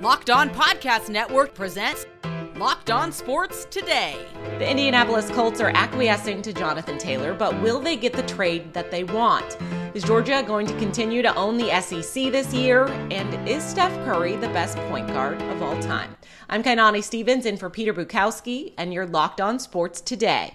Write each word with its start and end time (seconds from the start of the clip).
Locked 0.00 0.30
On 0.30 0.48
Podcast 0.48 1.10
Network 1.10 1.52
presents 1.52 2.06
Locked 2.56 2.90
On 2.90 3.12
Sports 3.12 3.66
Today. 3.66 4.16
The 4.58 4.66
Indianapolis 4.66 5.28
Colts 5.28 5.60
are 5.60 5.68
acquiescing 5.74 6.40
to 6.40 6.54
Jonathan 6.54 6.96
Taylor, 6.96 7.34
but 7.34 7.60
will 7.60 7.80
they 7.80 7.96
get 7.96 8.14
the 8.14 8.22
trade 8.22 8.72
that 8.72 8.90
they 8.90 9.04
want? 9.04 9.58
Is 9.92 10.02
Georgia 10.02 10.42
going 10.46 10.66
to 10.68 10.78
continue 10.78 11.20
to 11.20 11.34
own 11.34 11.58
the 11.58 11.78
SEC 11.82 12.32
this 12.32 12.54
year? 12.54 12.86
And 13.10 13.46
is 13.46 13.62
Steph 13.62 13.92
Curry 14.06 14.36
the 14.36 14.48
best 14.48 14.78
point 14.88 15.08
guard 15.08 15.42
of 15.42 15.62
all 15.62 15.78
time? 15.82 16.16
I'm 16.48 16.62
Kainani 16.62 17.04
Stevens 17.04 17.44
in 17.44 17.58
for 17.58 17.68
Peter 17.68 17.92
Bukowski, 17.92 18.72
and 18.78 18.94
you're 18.94 19.06
Locked 19.06 19.42
On 19.42 19.58
Sports 19.58 20.00
Today. 20.00 20.54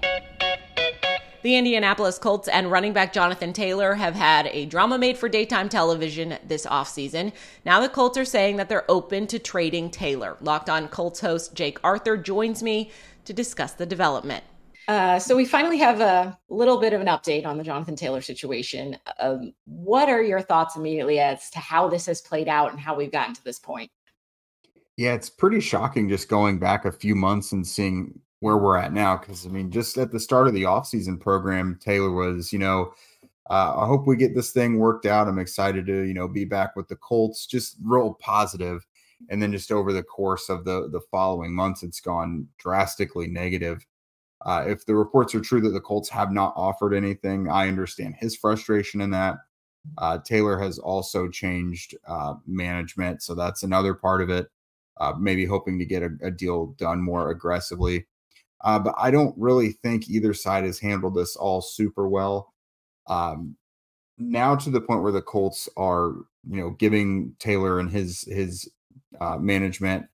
The 1.46 1.58
Indianapolis 1.58 2.18
Colts 2.18 2.48
and 2.48 2.72
running 2.72 2.92
back 2.92 3.14
Jonathan 3.14 3.54
Taylor 3.54 3.94
have 3.94 4.16
had 4.16 4.48
a 4.48 4.66
drama 4.66 4.98
made 4.98 5.16
for 5.16 5.30
daytime 5.30 5.70
television 5.70 6.40
this 6.44 6.66
offseason. 6.66 7.34
Now 7.64 7.82
the 7.82 7.88
Colts 7.88 8.18
are 8.18 8.26
saying 8.26 8.56
that 8.56 8.68
they're 8.68 8.90
open 8.90 9.28
to 9.28 9.38
trading 9.38 9.92
Taylor. 9.92 10.38
Locked 10.42 10.72
on 10.72 10.88
Colts 10.88 11.20
host 11.20 11.54
Jake 11.54 11.78
Arthur 11.84 12.18
joins 12.18 12.64
me 12.64 12.90
to 13.26 13.34
discuss 13.34 13.74
the 13.74 13.86
development. 13.86 14.44
Uh, 14.88 15.20
so 15.20 15.36
we 15.36 15.46
finally 15.46 15.78
have 15.78 16.02
a 16.02 16.36
little 16.50 16.80
bit 16.80 16.94
of 16.94 17.02
an 17.02 17.06
update 17.06 17.46
on 17.46 17.60
the 17.60 17.64
Jonathan 17.64 17.96
Taylor 17.96 18.22
situation. 18.22 18.98
Um, 19.20 19.54
what 19.66 20.10
are 20.10 20.24
your 20.24 20.42
thoughts 20.42 20.76
immediately 20.76 21.20
as 21.20 21.52
to 21.52 21.60
how 21.60 21.88
this 21.90 22.08
has 22.08 22.22
played 22.22 22.48
out 22.48 22.72
and 22.72 22.80
how 22.80 22.96
we've 22.96 23.12
gotten 23.12 23.36
to 23.36 23.44
this 23.44 23.60
point? 23.60 23.92
Yeah, 24.98 25.14
it's 25.14 25.30
pretty 25.30 25.60
shocking 25.60 26.10
just 26.10 26.28
going 26.28 26.58
back 26.58 26.86
a 26.86 26.92
few 26.92 27.14
months 27.14 27.52
and 27.52 27.68
seeing 27.68 28.20
where 28.46 28.58
we're 28.58 28.78
at 28.78 28.94
now. 28.94 29.18
Because 29.18 29.48
I 29.48 29.50
mean, 29.50 29.72
just 29.72 29.98
at 29.98 30.12
the 30.12 30.20
start 30.20 30.48
of 30.48 30.54
the 30.54 30.64
offseason 30.64 31.20
program, 31.20 31.80
Taylor 31.82 32.12
was, 32.12 32.54
you 32.54 32.60
know, 32.60 32.94
uh, 33.50 33.74
I 33.76 33.88
hope 33.88 34.06
we 34.06 34.16
get 34.16 34.36
this 34.36 34.52
thing 34.52 34.78
worked 34.78 35.08
out. 35.08 35.28
I'm 35.28 35.40
excited 35.40 35.88
to, 35.88 36.04
you 36.04 36.14
know, 36.14 36.28
be 36.28 36.46
back 36.46 36.76
with 36.76 36.88
the 36.88 36.96
Colts. 36.96 37.48
Just 37.48 37.78
real 37.84 38.14
positive. 38.14 38.86
And 39.32 39.42
then 39.42 39.52
just 39.52 39.72
over 39.72 39.92
the 39.92 40.04
course 40.04 40.48
of 40.48 40.64
the 40.64 40.90
the 40.92 41.02
following 41.10 41.56
months, 41.56 41.82
it's 41.82 42.00
gone 42.00 42.48
drastically 42.60 43.26
negative. 43.26 43.84
Uh, 44.46 44.64
if 44.68 44.86
the 44.86 44.94
reports 44.94 45.34
are 45.34 45.42
true 45.42 45.62
that 45.62 45.70
the 45.70 45.82
Colts 45.82 46.10
have 46.10 46.32
not 46.32 46.54
offered 46.56 46.94
anything, 46.94 47.50
I 47.50 47.68
understand 47.68 48.16
his 48.20 48.36
frustration 48.36 49.02
in 49.02 49.10
that. 49.10 49.38
Uh, 49.98 50.20
Taylor 50.20 50.60
has 50.60 50.78
also 50.78 51.30
changed 51.30 51.96
uh, 52.08 52.36
management, 52.46 53.24
so 53.24 53.34
that's 53.34 53.64
another 53.64 53.96
part 53.96 54.22
of 54.22 54.30
it. 54.30 54.48
Uh, 54.98 55.14
maybe 55.18 55.46
hoping 55.46 55.80
to 55.80 55.86
get 55.86 56.04
a, 56.04 56.10
a, 56.22 56.32
deal 56.32 56.68
done 56.78 57.02
more 57.02 57.32
aggressively. 57.32 58.06
Uh, 58.64 58.80
but 58.80 58.96
I 58.98 59.12
don't 59.12 59.36
really 59.38 59.72
think 59.72 60.10
either 60.10 60.34
side 60.34 60.64
has 60.64 60.80
handled 60.80 61.16
this 61.16 61.36
all 61.36 61.62
super 61.62 62.08
well. 62.08 62.54
Um, 63.08 63.56
now 64.18 64.56
to 64.56 64.70
the 64.70 64.82
point 64.82 65.04
where 65.04 65.12
the 65.12 65.22
Colts 65.22 65.70
are, 65.78 66.14
you 66.50 66.62
know, 66.62 66.72
giving 66.72 67.36
Taylor 67.40 67.80
and 67.80 67.92
his 67.92 68.22
his 68.22 68.70
uh, 69.20 69.38
management 69.38 70.08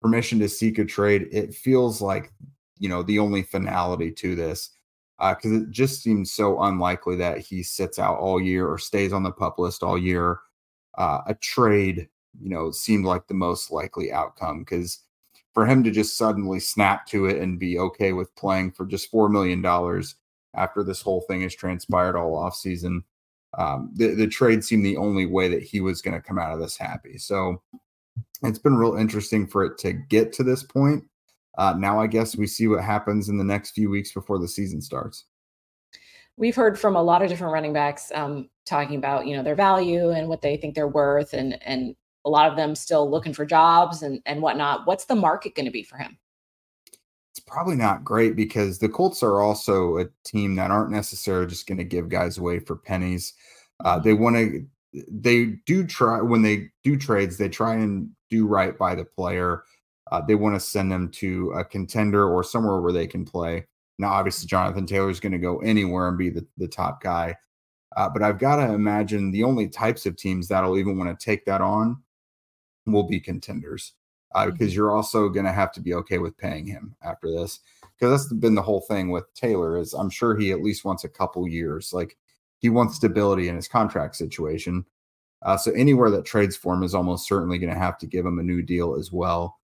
permission 0.00 0.38
to 0.40 0.48
seek 0.48 0.78
a 0.78 0.84
trade. 0.84 1.28
It 1.32 1.54
feels 1.54 2.00
like 2.00 2.32
you 2.78 2.88
know 2.88 3.02
the 3.02 3.18
only 3.18 3.42
finality 3.42 4.12
to 4.12 4.34
this 4.34 4.70
because 5.18 5.52
uh, 5.52 5.62
it 5.62 5.70
just 5.70 6.02
seems 6.02 6.32
so 6.32 6.62
unlikely 6.62 7.16
that 7.16 7.38
he 7.38 7.62
sits 7.62 7.98
out 7.98 8.18
all 8.18 8.40
year 8.40 8.68
or 8.68 8.78
stays 8.78 9.12
on 9.12 9.22
the 9.22 9.32
pup 9.32 9.58
list 9.58 9.82
all 9.82 9.98
year. 9.98 10.38
Uh, 10.96 11.20
a 11.26 11.34
trade, 11.34 12.08
you 12.40 12.48
know, 12.48 12.70
seemed 12.70 13.04
like 13.04 13.26
the 13.26 13.34
most 13.34 13.70
likely 13.70 14.12
outcome 14.12 14.60
because 14.60 15.00
for 15.54 15.66
him 15.66 15.82
to 15.84 15.90
just 15.90 16.16
suddenly 16.16 16.60
snap 16.60 17.06
to 17.06 17.26
it 17.26 17.40
and 17.40 17.58
be 17.58 17.78
okay 17.78 18.12
with 18.12 18.34
playing 18.36 18.72
for 18.72 18.86
just 18.86 19.10
four 19.10 19.28
million 19.28 19.62
dollars 19.62 20.16
after 20.54 20.82
this 20.82 21.00
whole 21.00 21.22
thing 21.22 21.42
has 21.42 21.54
transpired 21.54 22.16
all 22.16 22.36
off 22.36 22.54
season, 22.54 23.04
um, 23.56 23.90
the 23.94 24.14
the 24.14 24.26
trade 24.26 24.64
seemed 24.64 24.84
the 24.84 24.96
only 24.96 25.26
way 25.26 25.48
that 25.48 25.62
he 25.62 25.80
was 25.80 26.02
going 26.02 26.14
to 26.14 26.26
come 26.26 26.38
out 26.38 26.52
of 26.52 26.60
this 26.60 26.76
happy. 26.76 27.16
So 27.18 27.62
it's 28.42 28.58
been 28.58 28.76
real 28.76 28.96
interesting 28.96 29.46
for 29.46 29.64
it 29.64 29.78
to 29.78 29.92
get 29.92 30.32
to 30.34 30.42
this 30.42 30.62
point. 30.62 31.04
Uh, 31.56 31.74
now 31.76 32.00
I 32.00 32.06
guess 32.06 32.36
we 32.36 32.46
see 32.46 32.68
what 32.68 32.84
happens 32.84 33.28
in 33.28 33.38
the 33.38 33.44
next 33.44 33.72
few 33.72 33.90
weeks 33.90 34.12
before 34.12 34.38
the 34.38 34.48
season 34.48 34.80
starts. 34.80 35.24
We've 36.36 36.54
heard 36.54 36.78
from 36.78 36.94
a 36.94 37.02
lot 37.02 37.22
of 37.22 37.28
different 37.28 37.52
running 37.52 37.72
backs 37.72 38.12
um, 38.14 38.48
talking 38.64 38.96
about 38.96 39.26
you 39.26 39.36
know 39.36 39.42
their 39.42 39.56
value 39.56 40.10
and 40.10 40.28
what 40.28 40.42
they 40.42 40.56
think 40.56 40.74
they're 40.74 40.88
worth, 40.88 41.32
and 41.32 41.60
and 41.62 41.96
a 42.24 42.30
lot 42.30 42.50
of 42.50 42.56
them 42.56 42.74
still 42.74 43.10
looking 43.10 43.32
for 43.32 43.46
jobs 43.46 44.02
and, 44.02 44.20
and 44.26 44.42
whatnot. 44.42 44.86
What's 44.86 45.06
the 45.06 45.14
market 45.14 45.54
going 45.54 45.66
to 45.66 45.72
be 45.72 45.82
for 45.82 45.96
him? 45.96 46.18
It's 47.30 47.40
probably 47.40 47.76
not 47.76 48.04
great 48.04 48.36
because 48.36 48.78
the 48.78 48.88
Colts 48.88 49.22
are 49.22 49.40
also 49.40 49.98
a 49.98 50.06
team 50.24 50.56
that 50.56 50.70
aren't 50.70 50.90
necessarily 50.90 51.46
just 51.46 51.66
going 51.66 51.78
to 51.78 51.84
give 51.84 52.08
guys 52.08 52.38
away 52.38 52.58
for 52.58 52.76
pennies. 52.76 53.34
Uh, 53.84 53.98
they 53.98 54.10
mm-hmm. 54.10 54.22
want 54.22 54.36
to, 54.36 54.66
they 55.10 55.44
do 55.66 55.86
try 55.86 56.20
when 56.20 56.42
they 56.42 56.70
do 56.82 56.96
trades, 56.96 57.36
they 57.36 57.48
try 57.48 57.74
and 57.74 58.10
do 58.30 58.46
right 58.46 58.76
by 58.76 58.94
the 58.94 59.04
player. 59.04 59.62
Uh, 60.10 60.20
they 60.20 60.34
want 60.34 60.54
to 60.56 60.60
send 60.60 60.90
them 60.90 61.10
to 61.10 61.52
a 61.52 61.64
contender 61.64 62.28
or 62.28 62.42
somewhere 62.42 62.80
where 62.80 62.92
they 62.92 63.06
can 63.06 63.24
play. 63.24 63.66
Now, 63.98 64.08
obviously, 64.08 64.46
Jonathan 64.46 64.86
Taylor 64.86 65.10
is 65.10 65.20
going 65.20 65.32
to 65.32 65.38
go 65.38 65.58
anywhere 65.58 66.08
and 66.08 66.16
be 66.16 66.30
the, 66.30 66.46
the 66.56 66.68
top 66.68 67.02
guy. 67.02 67.36
Uh, 67.96 68.08
but 68.08 68.22
I've 68.22 68.38
got 68.38 68.56
to 68.56 68.72
imagine 68.72 69.30
the 69.30 69.44
only 69.44 69.68
types 69.68 70.06
of 70.06 70.16
teams 70.16 70.48
that'll 70.48 70.78
even 70.78 70.98
want 70.98 71.18
to 71.18 71.24
take 71.24 71.44
that 71.46 71.60
on 71.60 72.02
will 72.92 73.06
be 73.06 73.20
contenders 73.20 73.92
uh, 74.34 74.42
mm-hmm. 74.42 74.50
because 74.52 74.74
you're 74.74 74.94
also 74.94 75.28
going 75.28 75.46
to 75.46 75.52
have 75.52 75.72
to 75.72 75.80
be 75.80 75.94
okay 75.94 76.18
with 76.18 76.36
paying 76.36 76.66
him 76.66 76.94
after 77.02 77.30
this 77.30 77.60
because 77.98 78.28
that's 78.28 78.32
been 78.34 78.54
the 78.54 78.62
whole 78.62 78.80
thing 78.82 79.10
with 79.10 79.32
Taylor 79.34 79.76
is 79.78 79.94
I'm 79.94 80.10
sure 80.10 80.36
he 80.36 80.52
at 80.52 80.62
least 80.62 80.84
wants 80.84 81.04
a 81.04 81.08
couple 81.08 81.46
years 81.48 81.92
like 81.92 82.16
he 82.58 82.68
wants 82.68 82.96
stability 82.96 83.48
in 83.48 83.56
his 83.56 83.68
contract 83.68 84.16
situation 84.16 84.84
uh, 85.42 85.56
so 85.56 85.70
anywhere 85.72 86.10
that 86.10 86.24
trades 86.24 86.56
for 86.56 86.74
him 86.74 86.82
is 86.82 86.94
almost 86.94 87.28
certainly 87.28 87.58
going 87.58 87.72
to 87.72 87.78
have 87.78 87.98
to 87.98 88.06
give 88.06 88.26
him 88.26 88.38
a 88.38 88.44
new 88.44 88.62
deal 88.62 88.94
as 88.94 89.12
well 89.12 89.58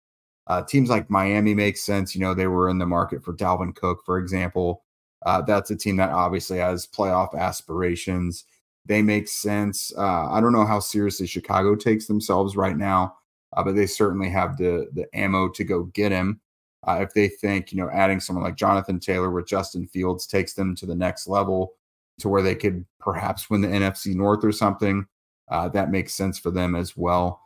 uh, 0.47 0.61
teams 0.63 0.89
like 0.89 1.09
Miami 1.09 1.53
make 1.53 1.77
sense 1.77 2.15
you 2.15 2.21
know 2.21 2.33
they 2.33 2.47
were 2.47 2.69
in 2.69 2.79
the 2.79 2.85
market 2.85 3.23
for 3.23 3.33
Dalvin 3.33 3.75
Cook 3.75 3.99
for 4.05 4.17
example 4.17 4.83
uh, 5.25 5.41
that's 5.41 5.71
a 5.71 5.75
team 5.75 5.97
that 5.97 6.11
obviously 6.11 6.59
has 6.59 6.87
playoff 6.87 7.35
aspirations 7.35 8.45
they 8.85 9.01
make 9.01 9.27
sense. 9.27 9.91
Uh, 9.97 10.29
I 10.31 10.39
don't 10.39 10.53
know 10.53 10.65
how 10.65 10.79
seriously 10.79 11.27
Chicago 11.27 11.75
takes 11.75 12.05
themselves 12.05 12.55
right 12.55 12.77
now, 12.77 13.15
uh, 13.55 13.63
but 13.63 13.75
they 13.75 13.87
certainly 13.87 14.29
have 14.29 14.57
the 14.57 14.87
the 14.93 15.07
ammo 15.13 15.49
to 15.49 15.63
go 15.63 15.83
get 15.85 16.11
him. 16.11 16.39
Uh, 16.87 16.99
if 17.01 17.13
they 17.13 17.27
think 17.27 17.71
you 17.71 17.77
know 17.77 17.89
adding 17.91 18.19
someone 18.19 18.43
like 18.43 18.55
Jonathan 18.55 18.99
Taylor 18.99 19.31
with 19.31 19.47
Justin 19.47 19.87
Fields 19.87 20.27
takes 20.27 20.53
them 20.53 20.75
to 20.75 20.85
the 20.85 20.95
next 20.95 21.27
level, 21.27 21.73
to 22.19 22.29
where 22.29 22.43
they 22.43 22.55
could 22.55 22.85
perhaps 22.99 23.49
win 23.49 23.61
the 23.61 23.67
NFC 23.67 24.15
North 24.15 24.43
or 24.43 24.51
something, 24.51 25.05
uh, 25.49 25.67
that 25.69 25.91
makes 25.91 26.13
sense 26.13 26.37
for 26.37 26.51
them 26.51 26.75
as 26.75 26.95
well. 26.95 27.41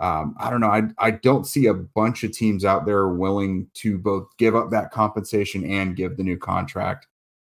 Um, 0.00 0.34
I 0.38 0.50
don't 0.50 0.60
know. 0.60 0.70
I 0.70 0.82
I 0.98 1.12
don't 1.12 1.46
see 1.46 1.66
a 1.66 1.74
bunch 1.74 2.24
of 2.24 2.32
teams 2.32 2.64
out 2.64 2.84
there 2.84 3.08
willing 3.08 3.68
to 3.74 3.96
both 3.98 4.28
give 4.38 4.56
up 4.56 4.70
that 4.70 4.90
compensation 4.90 5.64
and 5.64 5.94
give 5.94 6.16
the 6.16 6.24
new 6.24 6.38
contract 6.38 7.06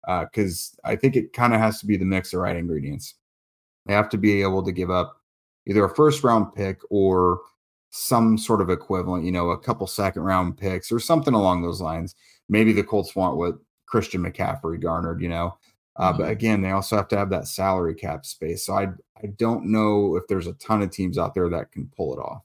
because 0.06 0.78
uh, 0.84 0.90
I 0.90 0.96
think 0.96 1.16
it 1.16 1.34
kind 1.34 1.54
of 1.54 1.60
has 1.60 1.80
to 1.80 1.86
be 1.86 1.98
the 1.98 2.06
mix 2.06 2.34
of 2.34 2.40
right 2.40 2.56
ingredients. 2.56 3.16
They 3.86 3.94
have 3.94 4.10
to 4.10 4.18
be 4.18 4.42
able 4.42 4.64
to 4.64 4.72
give 4.72 4.90
up 4.90 5.22
either 5.68 5.86
a 5.86 5.96
first 5.96 6.24
round 6.24 6.54
pick 6.54 6.80
or 6.90 7.42
some 7.92 8.38
sort 8.38 8.62
of 8.62 8.70
equivalent, 8.70 9.24
you 9.24 9.32
know, 9.32 9.52
a 9.52 9.58
couple 9.58 9.88
second 9.88 10.24
round 10.24 10.58
picks 10.58 10.92
or 10.92 11.00
something 11.00 11.34
along 11.34 11.62
those 11.62 11.82
lines. 11.82 12.16
Maybe 12.50 12.74
the 12.74 12.84
Colts 12.84 13.16
want 13.16 13.38
what 13.38 13.56
Christian 13.86 14.22
McCaffrey 14.22 14.82
garnered, 14.82 15.22
you 15.22 15.30
know. 15.30 15.58
Uh, 15.96 16.12
mm-hmm. 16.12 16.22
But 16.22 16.32
again, 16.32 16.62
they 16.62 16.72
also 16.72 16.98
have 16.98 17.08
to 17.10 17.18
have 17.18 17.30
that 17.30 17.48
salary 17.48 17.96
cap 17.96 18.26
space. 18.26 18.66
So 18.66 18.74
I 18.74 18.88
I 19.24 19.28
don't 19.38 19.66
know 19.66 20.16
if 20.18 20.28
there's 20.28 20.48
a 20.48 20.54
ton 20.54 20.82
of 20.82 20.92
teams 20.92 21.18
out 21.18 21.34
there 21.34 21.50
that 21.50 21.72
can 21.72 21.90
pull 21.96 22.14
it 22.14 22.20
off. 22.20 22.45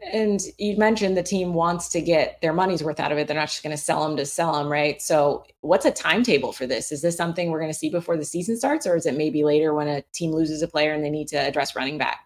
And 0.00 0.40
you 0.58 0.76
mentioned 0.76 1.16
the 1.16 1.24
team 1.24 1.54
wants 1.54 1.88
to 1.88 2.00
get 2.00 2.40
their 2.40 2.52
money's 2.52 2.84
worth 2.84 3.00
out 3.00 3.10
of 3.10 3.18
it. 3.18 3.26
They're 3.26 3.36
not 3.36 3.48
just 3.48 3.64
going 3.64 3.76
to 3.76 3.82
sell 3.82 4.06
them 4.06 4.16
to 4.16 4.24
sell 4.24 4.52
them, 4.52 4.70
right? 4.70 5.02
So, 5.02 5.44
what's 5.60 5.84
a 5.86 5.90
timetable 5.90 6.52
for 6.52 6.66
this? 6.66 6.92
Is 6.92 7.02
this 7.02 7.16
something 7.16 7.50
we're 7.50 7.58
going 7.58 7.72
to 7.72 7.78
see 7.78 7.90
before 7.90 8.16
the 8.16 8.24
season 8.24 8.56
starts, 8.56 8.86
or 8.86 8.94
is 8.94 9.06
it 9.06 9.16
maybe 9.16 9.42
later 9.42 9.74
when 9.74 9.88
a 9.88 10.02
team 10.12 10.30
loses 10.30 10.62
a 10.62 10.68
player 10.68 10.92
and 10.92 11.04
they 11.04 11.10
need 11.10 11.26
to 11.28 11.36
address 11.36 11.74
running 11.74 11.98
back? 11.98 12.20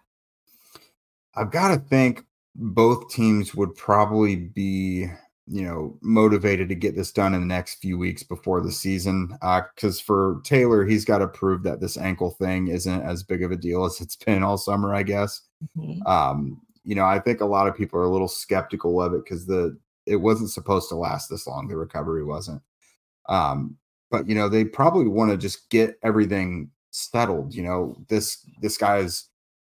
I've 1.34 1.50
got 1.50 1.68
to 1.68 1.80
think 1.80 2.24
both 2.54 3.10
teams 3.10 3.54
would 3.54 3.74
probably 3.74 4.36
be, 4.36 5.06
you 5.46 5.62
know, 5.62 5.96
motivated 6.02 6.68
to 6.68 6.74
get 6.74 6.94
this 6.94 7.10
done 7.10 7.32
in 7.32 7.40
the 7.40 7.46
next 7.46 7.76
few 7.76 7.96
weeks 7.96 8.22
before 8.22 8.60
the 8.60 8.70
season. 8.70 9.28
Because 9.40 9.98
uh, 9.98 10.04
for 10.04 10.42
Taylor, 10.44 10.84
he's 10.84 11.06
got 11.06 11.18
to 11.18 11.28
prove 11.28 11.62
that 11.62 11.80
this 11.80 11.96
ankle 11.96 12.32
thing 12.32 12.68
isn't 12.68 13.02
as 13.02 13.22
big 13.22 13.42
of 13.42 13.50
a 13.50 13.56
deal 13.56 13.86
as 13.86 13.98
it's 14.02 14.16
been 14.16 14.42
all 14.42 14.58
summer, 14.58 14.94
I 14.94 15.04
guess. 15.04 15.40
Mm-hmm. 15.78 16.06
Um, 16.06 16.60
you 16.84 16.94
know, 16.94 17.04
I 17.04 17.18
think 17.18 17.40
a 17.40 17.46
lot 17.46 17.68
of 17.68 17.76
people 17.76 17.98
are 17.98 18.04
a 18.04 18.10
little 18.10 18.28
skeptical 18.28 19.00
of 19.00 19.14
it 19.14 19.24
because 19.24 19.46
the 19.46 19.78
it 20.06 20.16
wasn't 20.16 20.50
supposed 20.50 20.88
to 20.88 20.96
last 20.96 21.28
this 21.28 21.46
long. 21.46 21.68
The 21.68 21.76
recovery 21.76 22.24
wasn't. 22.24 22.60
Um, 23.28 23.76
but 24.10 24.28
you 24.28 24.34
know, 24.34 24.48
they 24.48 24.64
probably 24.64 25.06
want 25.06 25.30
to 25.30 25.36
just 25.36 25.70
get 25.70 25.98
everything 26.02 26.70
settled. 26.90 27.54
You 27.54 27.62
know, 27.62 27.96
this 28.08 28.44
this 28.60 28.76
guy's 28.76 29.28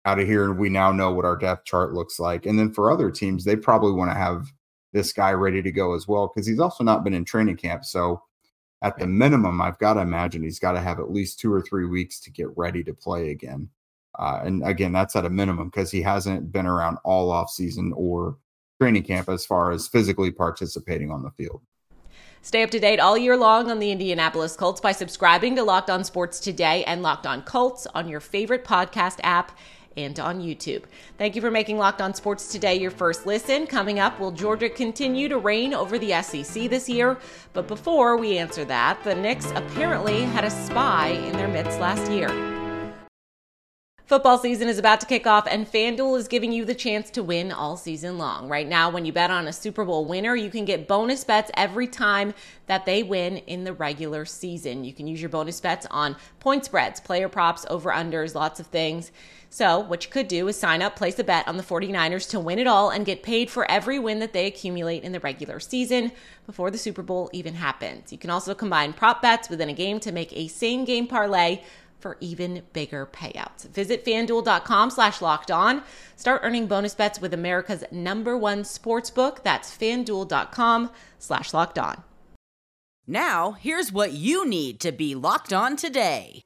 out 0.05 0.19
of 0.19 0.27
here, 0.27 0.45
and 0.45 0.57
we 0.57 0.69
now 0.69 0.91
know 0.91 1.11
what 1.11 1.25
our 1.25 1.37
depth 1.37 1.65
chart 1.65 1.93
looks 1.93 2.19
like. 2.19 2.45
And 2.45 2.57
then 2.57 2.73
for 2.73 2.91
other 2.91 3.11
teams, 3.11 3.45
they 3.45 3.55
probably 3.55 3.93
want 3.93 4.11
to 4.11 4.17
have 4.17 4.47
this 4.91 5.11
guy 5.13 5.31
ready 5.31 5.61
to 5.61 5.71
go 5.71 5.93
as 5.95 6.07
well 6.07 6.27
because 6.27 6.47
he's 6.47 6.59
also 6.59 6.83
not 6.83 7.03
been 7.03 7.13
in 7.13 7.25
training 7.25 7.57
camp. 7.57 7.83
So 7.83 8.21
at 8.81 8.97
the 8.97 9.07
minimum, 9.07 9.61
I've 9.61 9.79
got 9.79 9.93
to 9.93 10.01
imagine 10.01 10.43
he's 10.43 10.59
got 10.59 10.73
to 10.73 10.81
have 10.81 10.99
at 10.99 11.11
least 11.11 11.39
two 11.39 11.51
or 11.51 11.61
three 11.61 11.85
weeks 11.85 12.19
to 12.21 12.31
get 12.31 12.55
ready 12.55 12.83
to 12.83 12.93
play 12.93 13.31
again. 13.31 13.69
Uh, 14.17 14.41
and 14.43 14.65
again, 14.65 14.91
that's 14.91 15.15
at 15.15 15.25
a 15.25 15.29
minimum 15.29 15.69
because 15.69 15.91
he 15.91 16.01
hasn't 16.01 16.51
been 16.51 16.65
around 16.65 16.97
all 17.03 17.31
off 17.31 17.49
season 17.49 17.93
or 17.95 18.37
training 18.79 19.03
camp 19.03 19.29
as 19.29 19.45
far 19.45 19.71
as 19.71 19.87
physically 19.87 20.31
participating 20.31 21.11
on 21.11 21.23
the 21.23 21.31
field. 21.31 21.61
Stay 22.41 22.61
up 22.61 22.69
to 22.71 22.79
date 22.79 22.99
all 22.99 23.17
year 23.17 23.37
long 23.37 23.71
on 23.71 23.79
the 23.79 23.89
Indianapolis 23.89 24.57
Colts 24.57 24.81
by 24.81 24.91
subscribing 24.91 25.55
to 25.55 25.63
Locked 25.63 25.89
On 25.89 26.03
Sports 26.03 26.41
Today 26.41 26.83
and 26.83 27.01
Locked 27.01 27.25
On 27.25 27.41
Colts 27.41 27.87
on 27.95 28.09
your 28.09 28.19
favorite 28.19 28.65
podcast 28.65 29.19
app 29.23 29.57
and 29.95 30.19
on 30.19 30.41
YouTube. 30.41 30.83
Thank 31.17 31.35
you 31.35 31.41
for 31.41 31.51
making 31.51 31.77
Locked 31.77 32.01
On 32.01 32.13
Sports 32.13 32.51
Today 32.51 32.75
your 32.75 32.91
first 32.91 33.25
listen. 33.25 33.65
Coming 33.65 33.99
up, 33.99 34.19
will 34.19 34.31
Georgia 34.31 34.69
continue 34.69 35.29
to 35.29 35.37
reign 35.37 35.73
over 35.73 35.97
the 35.97 36.21
SEC 36.21 36.69
this 36.69 36.89
year? 36.89 37.17
But 37.53 37.67
before 37.67 38.17
we 38.17 38.37
answer 38.37 38.65
that, 38.65 39.01
the 39.05 39.15
Knicks 39.15 39.51
apparently 39.51 40.23
had 40.23 40.43
a 40.43 40.49
spy 40.49 41.09
in 41.09 41.33
their 41.33 41.47
midst 41.47 41.79
last 41.79 42.11
year. 42.11 42.52
Football 44.05 44.37
season 44.37 44.67
is 44.67 44.77
about 44.77 44.99
to 44.99 45.05
kick 45.05 45.25
off, 45.25 45.47
and 45.49 45.65
FanDuel 45.65 46.19
is 46.19 46.27
giving 46.27 46.51
you 46.51 46.65
the 46.65 46.75
chance 46.75 47.09
to 47.11 47.23
win 47.23 47.53
all 47.53 47.77
season 47.77 48.17
long. 48.17 48.49
Right 48.49 48.67
now, 48.67 48.89
when 48.89 49.05
you 49.05 49.13
bet 49.13 49.31
on 49.31 49.47
a 49.47 49.53
Super 49.53 49.85
Bowl 49.85 50.03
winner, 50.03 50.35
you 50.35 50.49
can 50.49 50.65
get 50.65 50.89
bonus 50.89 51.23
bets 51.23 51.49
every 51.53 51.87
time 51.87 52.33
that 52.67 52.85
they 52.85 53.01
win 53.01 53.37
in 53.37 53.63
the 53.63 53.71
regular 53.71 54.25
season. 54.25 54.83
You 54.83 54.93
can 54.93 55.07
use 55.07 55.21
your 55.21 55.29
bonus 55.29 55.61
bets 55.61 55.87
on 55.89 56.17
point 56.41 56.65
spreads, 56.65 56.99
player 56.99 57.29
props, 57.29 57.65
over 57.69 57.91
unders, 57.91 58.35
lots 58.35 58.59
of 58.59 58.67
things. 58.67 59.13
So, 59.49 59.79
what 59.79 60.03
you 60.03 60.11
could 60.11 60.27
do 60.27 60.47
is 60.49 60.59
sign 60.59 60.81
up, 60.81 60.97
place 60.97 61.17
a 61.19 61.23
bet 61.23 61.47
on 61.47 61.57
the 61.57 61.63
49ers 61.63 62.29
to 62.31 62.39
win 62.41 62.59
it 62.59 62.67
all, 62.67 62.89
and 62.89 63.05
get 63.05 63.23
paid 63.23 63.49
for 63.49 63.69
every 63.71 63.99
win 63.99 64.19
that 64.19 64.33
they 64.33 64.47
accumulate 64.47 65.03
in 65.03 65.13
the 65.13 65.19
regular 65.21 65.61
season 65.61 66.11
before 66.45 66.71
the 66.71 66.77
Super 66.77 67.03
Bowl 67.03 67.29
even 67.31 67.53
happens. 67.53 68.11
You 68.11 68.17
can 68.17 68.31
also 68.31 68.53
combine 68.53 68.91
prop 68.91 69.21
bets 69.21 69.49
within 69.49 69.69
a 69.69 69.73
game 69.73 70.01
to 70.01 70.11
make 70.11 70.35
a 70.35 70.47
same 70.49 70.83
game 70.83 71.07
parlay 71.07 71.61
for 72.03 72.17
even 72.19 72.61
bigger 72.73 73.07
payouts. 73.07 73.67
Visit 73.69 74.05
fanduel.com 74.05 74.91
slash 74.91 75.21
locked 75.21 75.49
on. 75.49 75.81
Start 76.15 76.41
earning 76.43 76.67
bonus 76.67 76.93
bets 76.93 77.19
with 77.19 77.33
America's 77.33 77.83
number 77.91 78.37
one 78.37 78.63
sports 78.65 79.09
book. 79.09 79.43
That's 79.43 79.75
fanduel.com 79.75 80.91
slash 81.17 81.53
locked 81.53 81.79
on. 81.79 82.03
Now, 83.07 83.53
here's 83.53 83.91
what 83.91 84.11
you 84.11 84.47
need 84.47 84.79
to 84.81 84.91
be 84.91 85.15
locked 85.15 85.51
on 85.51 85.75
today. 85.75 86.43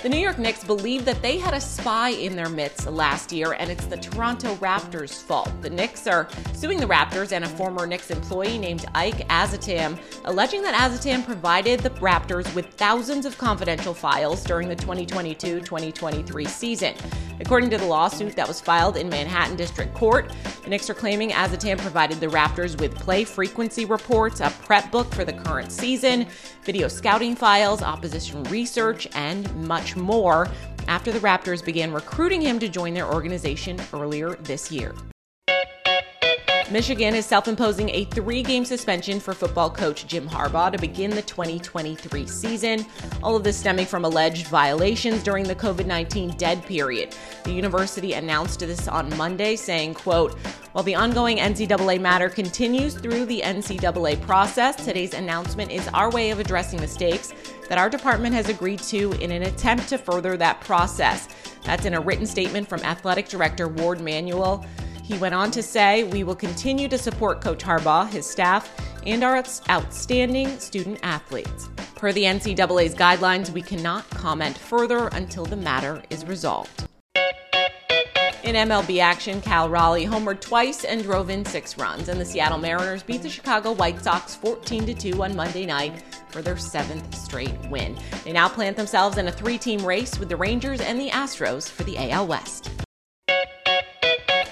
The 0.00 0.08
New 0.08 0.18
York 0.18 0.38
Knicks 0.38 0.62
believe 0.62 1.04
that 1.06 1.20
they 1.22 1.38
had 1.38 1.54
a 1.54 1.60
spy 1.60 2.10
in 2.10 2.36
their 2.36 2.48
midst 2.48 2.86
last 2.86 3.32
year, 3.32 3.56
and 3.58 3.68
it's 3.68 3.86
the 3.86 3.96
Toronto 3.96 4.54
Raptors' 4.56 5.20
fault. 5.20 5.50
The 5.60 5.70
Knicks 5.70 6.06
are 6.06 6.28
suing 6.52 6.78
the 6.78 6.86
Raptors 6.86 7.32
and 7.32 7.44
a 7.44 7.48
former 7.48 7.84
Knicks 7.84 8.12
employee 8.12 8.58
named 8.58 8.86
Ike 8.94 9.26
Azotam, 9.28 9.98
alleging 10.24 10.62
that 10.62 10.74
Azotam 10.74 11.24
provided 11.24 11.80
the 11.80 11.90
Raptors 11.90 12.54
with 12.54 12.66
thousands 12.74 13.26
of 13.26 13.36
confidential 13.38 13.92
files 13.92 14.44
during 14.44 14.68
the 14.68 14.76
2022 14.76 15.62
2023 15.62 16.44
season. 16.44 16.94
According 17.40 17.70
to 17.70 17.78
the 17.78 17.86
lawsuit 17.86 18.34
that 18.36 18.46
was 18.46 18.60
filed 18.60 18.96
in 18.96 19.08
Manhattan 19.08 19.56
District 19.56 19.92
Court, 19.94 20.32
the 20.62 20.70
Knicks 20.70 20.90
are 20.90 20.94
claiming 20.94 21.30
Azotam 21.30 21.78
provided 21.78 22.20
the 22.20 22.26
Raptors 22.26 22.80
with 22.80 22.94
play 22.94 23.24
frequency 23.24 23.84
reports, 23.84 24.40
a 24.40 24.50
prep 24.64 24.90
book 24.90 25.12
for 25.12 25.24
the 25.24 25.32
current 25.32 25.72
season, 25.72 26.26
video 26.62 26.88
scouting 26.88 27.34
files, 27.34 27.82
opposition 27.82 28.42
research, 28.44 29.08
and 29.14 29.54
much 29.66 29.87
much 29.88 29.96
more 29.96 30.48
after 30.86 31.12
the 31.12 31.18
Raptors 31.20 31.64
began 31.64 31.92
recruiting 31.92 32.40
him 32.40 32.58
to 32.58 32.68
join 32.68 32.94
their 32.94 33.12
organization 33.12 33.78
earlier 33.92 34.34
this 34.36 34.70
year. 34.72 34.94
Michigan 36.70 37.14
is 37.14 37.24
self 37.24 37.48
imposing 37.48 37.88
a 37.88 38.04
three 38.06 38.42
game 38.42 38.62
suspension 38.62 39.20
for 39.20 39.32
football 39.32 39.70
coach 39.70 40.06
Jim 40.06 40.28
Harbaugh 40.28 40.70
to 40.70 40.76
begin 40.76 41.08
the 41.08 41.22
2023 41.22 42.26
season. 42.26 42.84
All 43.22 43.34
of 43.34 43.42
this 43.42 43.56
stemming 43.56 43.86
from 43.86 44.04
alleged 44.04 44.48
violations 44.48 45.22
during 45.22 45.44
the 45.44 45.54
COVID 45.54 45.86
19 45.86 46.36
dead 46.36 46.62
period. 46.66 47.16
The 47.44 47.52
university 47.52 48.12
announced 48.12 48.60
this 48.60 48.86
on 48.86 49.16
Monday, 49.16 49.56
saying, 49.56 49.94
quote, 49.94 50.34
while 50.72 50.84
the 50.84 50.94
ongoing 50.94 51.38
NCAA 51.38 52.02
matter 52.02 52.28
continues 52.28 52.94
through 52.94 53.24
the 53.24 53.40
NCAA 53.40 54.20
process, 54.20 54.76
today's 54.76 55.14
announcement 55.14 55.70
is 55.70 55.88
our 55.88 56.10
way 56.10 56.30
of 56.30 56.38
addressing 56.38 56.80
mistakes 56.80 57.32
that 57.68 57.78
our 57.78 57.88
department 57.88 58.34
has 58.34 58.48
agreed 58.48 58.80
to 58.80 59.12
in 59.20 59.30
an 59.30 59.42
attempt 59.42 59.88
to 59.88 59.98
further 59.98 60.36
that 60.36 60.60
process. 60.60 61.28
That's 61.64 61.84
in 61.84 61.94
a 61.94 62.00
written 62.00 62.26
statement 62.26 62.68
from 62.68 62.80
Athletic 62.80 63.28
Director 63.28 63.68
Warde 63.68 64.00
Manuel. 64.00 64.64
He 65.04 65.16
went 65.18 65.34
on 65.34 65.50
to 65.52 65.62
say, 65.62 66.04
We 66.04 66.24
will 66.24 66.34
continue 66.34 66.88
to 66.88 66.98
support 66.98 67.40
Coach 67.40 67.62
Harbaugh, 67.62 68.10
his 68.10 68.28
staff, 68.28 68.70
and 69.06 69.22
our 69.22 69.42
outstanding 69.70 70.58
student 70.58 70.98
athletes. 71.02 71.68
Per 71.94 72.12
the 72.12 72.24
NCAA's 72.24 72.94
guidelines, 72.94 73.50
we 73.50 73.62
cannot 73.62 74.08
comment 74.10 74.56
further 74.56 75.08
until 75.08 75.44
the 75.44 75.56
matter 75.56 76.02
is 76.10 76.24
resolved. 76.26 76.88
In 78.44 78.54
MLB 78.54 79.00
action, 79.00 79.40
Cal 79.42 79.68
Raleigh 79.68 80.06
homered 80.06 80.40
twice 80.40 80.84
and 80.84 81.02
drove 81.02 81.28
in 81.28 81.44
six 81.44 81.76
runs, 81.76 82.08
and 82.08 82.20
the 82.20 82.24
Seattle 82.24 82.56
Mariners 82.56 83.02
beat 83.02 83.22
the 83.22 83.28
Chicago 83.28 83.72
White 83.72 84.02
Sox 84.02 84.36
14 84.36 84.94
2 84.94 85.22
on 85.22 85.36
Monday 85.36 85.66
night 85.66 86.02
for 86.30 86.42
their 86.42 86.56
seventh 86.56 87.14
straight 87.14 87.58
win. 87.70 87.96
They 88.24 88.32
now 88.32 88.48
plant 88.48 88.76
themselves 88.76 89.18
in 89.18 89.28
a 89.28 89.32
three 89.32 89.58
team 89.58 89.84
race 89.84 90.18
with 90.18 90.28
the 90.28 90.36
Rangers 90.36 90.80
and 90.80 91.00
the 91.00 91.10
Astros 91.10 91.68
for 91.70 91.84
the 91.84 91.98
AL 92.10 92.26
West. 92.26 92.70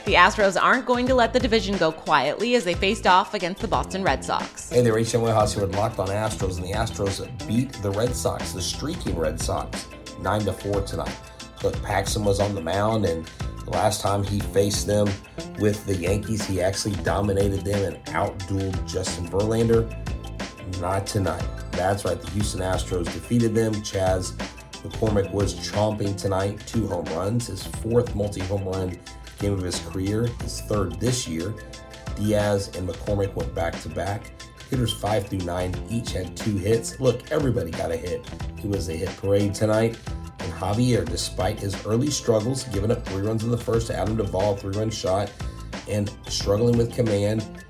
The 0.06 0.14
Astros 0.14 0.56
aren't 0.60 0.86
going 0.86 1.08
to 1.08 1.16
let 1.16 1.32
the 1.32 1.40
division 1.40 1.76
go 1.78 1.90
quietly 1.90 2.54
as 2.54 2.62
they 2.62 2.74
faced 2.74 3.08
off 3.08 3.34
against 3.34 3.60
the 3.60 3.66
Boston 3.66 4.04
Red 4.04 4.24
Sox. 4.24 4.70
Hey 4.70 4.80
there, 4.80 4.94
HM 4.94 5.20
Wayhouse 5.20 5.54
here 5.54 5.66
with 5.66 5.74
Locked 5.74 5.98
on 5.98 6.06
Astros, 6.06 6.58
and 6.58 6.64
the 6.64 6.70
Astros 6.70 7.26
beat 7.48 7.72
the 7.82 7.90
Red 7.90 8.14
Sox, 8.14 8.52
the 8.52 8.62
streaking 8.62 9.18
Red 9.18 9.40
Sox, 9.40 9.88
9 10.20 10.40
to 10.42 10.52
4 10.52 10.82
tonight. 10.82 11.16
Look, 11.64 11.82
Paxton 11.82 12.24
was 12.24 12.38
on 12.38 12.54
the 12.54 12.60
mound, 12.60 13.04
and 13.04 13.28
the 13.64 13.72
last 13.72 14.00
time 14.00 14.22
he 14.22 14.38
faced 14.38 14.86
them 14.86 15.08
with 15.58 15.84
the 15.86 15.96
Yankees, 15.96 16.46
he 16.46 16.62
actually 16.62 16.94
dominated 17.02 17.64
them 17.64 17.94
and 17.94 18.04
outdueled 18.06 18.86
Justin 18.86 19.28
Verlander. 19.28 20.05
Not 20.80 21.06
tonight. 21.06 21.46
That's 21.72 22.04
right, 22.04 22.20
the 22.20 22.30
Houston 22.30 22.60
Astros 22.60 23.04
defeated 23.04 23.54
them. 23.54 23.82
Chas 23.82 24.32
McCormick 24.82 25.30
was 25.32 25.54
chomping 25.54 26.16
tonight, 26.16 26.64
two 26.66 26.86
home 26.86 27.06
runs, 27.06 27.48
his 27.48 27.66
fourth 27.66 28.14
multi 28.14 28.40
home 28.42 28.64
run 28.64 28.98
game 29.38 29.52
of 29.52 29.62
his 29.62 29.78
career, 29.80 30.26
his 30.42 30.60
third 30.62 30.98
this 31.00 31.26
year. 31.26 31.54
Diaz 32.16 32.70
and 32.76 32.88
McCormick 32.88 33.34
went 33.34 33.54
back 33.54 33.80
to 33.82 33.88
back. 33.88 34.32
Hitters 34.70 34.92
five 34.94 35.28
through 35.28 35.40
nine 35.40 35.74
each 35.90 36.12
had 36.12 36.36
two 36.36 36.56
hits. 36.56 36.98
Look, 36.98 37.30
everybody 37.30 37.70
got 37.70 37.92
a 37.92 37.96
hit. 37.96 38.28
It 38.58 38.68
was 38.68 38.88
a 38.88 38.92
hit 38.92 39.14
parade 39.18 39.54
tonight. 39.54 39.98
And 40.40 40.52
Javier, 40.52 41.08
despite 41.08 41.58
his 41.58 41.84
early 41.86 42.10
struggles, 42.10 42.64
giving 42.64 42.90
up 42.90 43.06
three 43.06 43.22
runs 43.22 43.44
in 43.44 43.50
the 43.50 43.58
first 43.58 43.88
to 43.88 43.96
Adam 43.96 44.16
Duvall, 44.16 44.56
three 44.56 44.76
run 44.76 44.90
shot, 44.90 45.30
and 45.88 46.10
struggling 46.28 46.76
with 46.76 46.92
command, 46.94 47.64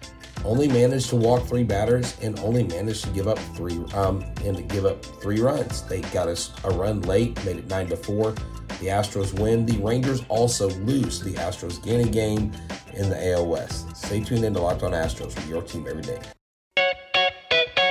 only 0.47 0.69
managed 0.69 1.09
to 1.11 1.17
walk 1.17 1.45
three 1.47 1.65
batters 1.65 2.17
and 2.23 2.39
only 2.41 2.65
managed 2.65 3.05
to 3.05 3.11
give 3.11 3.29
up 3.29 3.39
three 3.57 3.79
um 3.95 4.23
and 4.45 4.57
to 4.57 4.63
give 4.63 4.87
up 4.87 5.05
three 5.05 5.41
runs. 5.41 5.83
They 5.83 6.01
got 6.01 6.29
a, 6.29 6.39
a 6.65 6.71
run 6.71 7.03
late, 7.03 7.45
made 7.45 7.57
it 7.57 7.67
nine 7.67 7.89
to 7.89 7.97
four. 7.97 8.33
The 8.81 8.89
Astros 8.89 9.39
win. 9.39 9.65
The 9.65 9.79
Rangers 9.79 10.23
also 10.29 10.69
lose. 10.71 11.21
The 11.21 11.35
Astros 11.35 11.83
gain 11.83 12.07
a 12.07 12.11
game 12.11 12.53
in 12.95 13.09
the 13.09 13.33
AL 13.33 13.47
West. 13.47 13.97
Stay 13.97 14.23
tuned 14.23 14.45
in 14.45 14.55
to 14.55 14.61
Locked 14.61 14.83
On 14.83 14.93
Astros 14.93 15.33
for 15.33 15.49
your 15.49 15.63
team 15.63 15.87
every 15.89 16.03
day. 16.03 16.21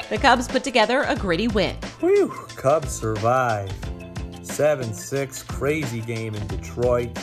The 0.09 0.19
Cubs 0.19 0.47
put 0.47 0.63
together 0.63 1.03
a 1.07 1.15
gritty 1.15 1.47
win. 1.47 1.75
Whew, 1.99 2.29
Cubs 2.55 2.91
survive. 2.91 3.71
7 4.43 4.93
6, 4.93 5.43
crazy 5.43 6.01
game 6.01 6.35
in 6.35 6.47
Detroit. 6.47 7.17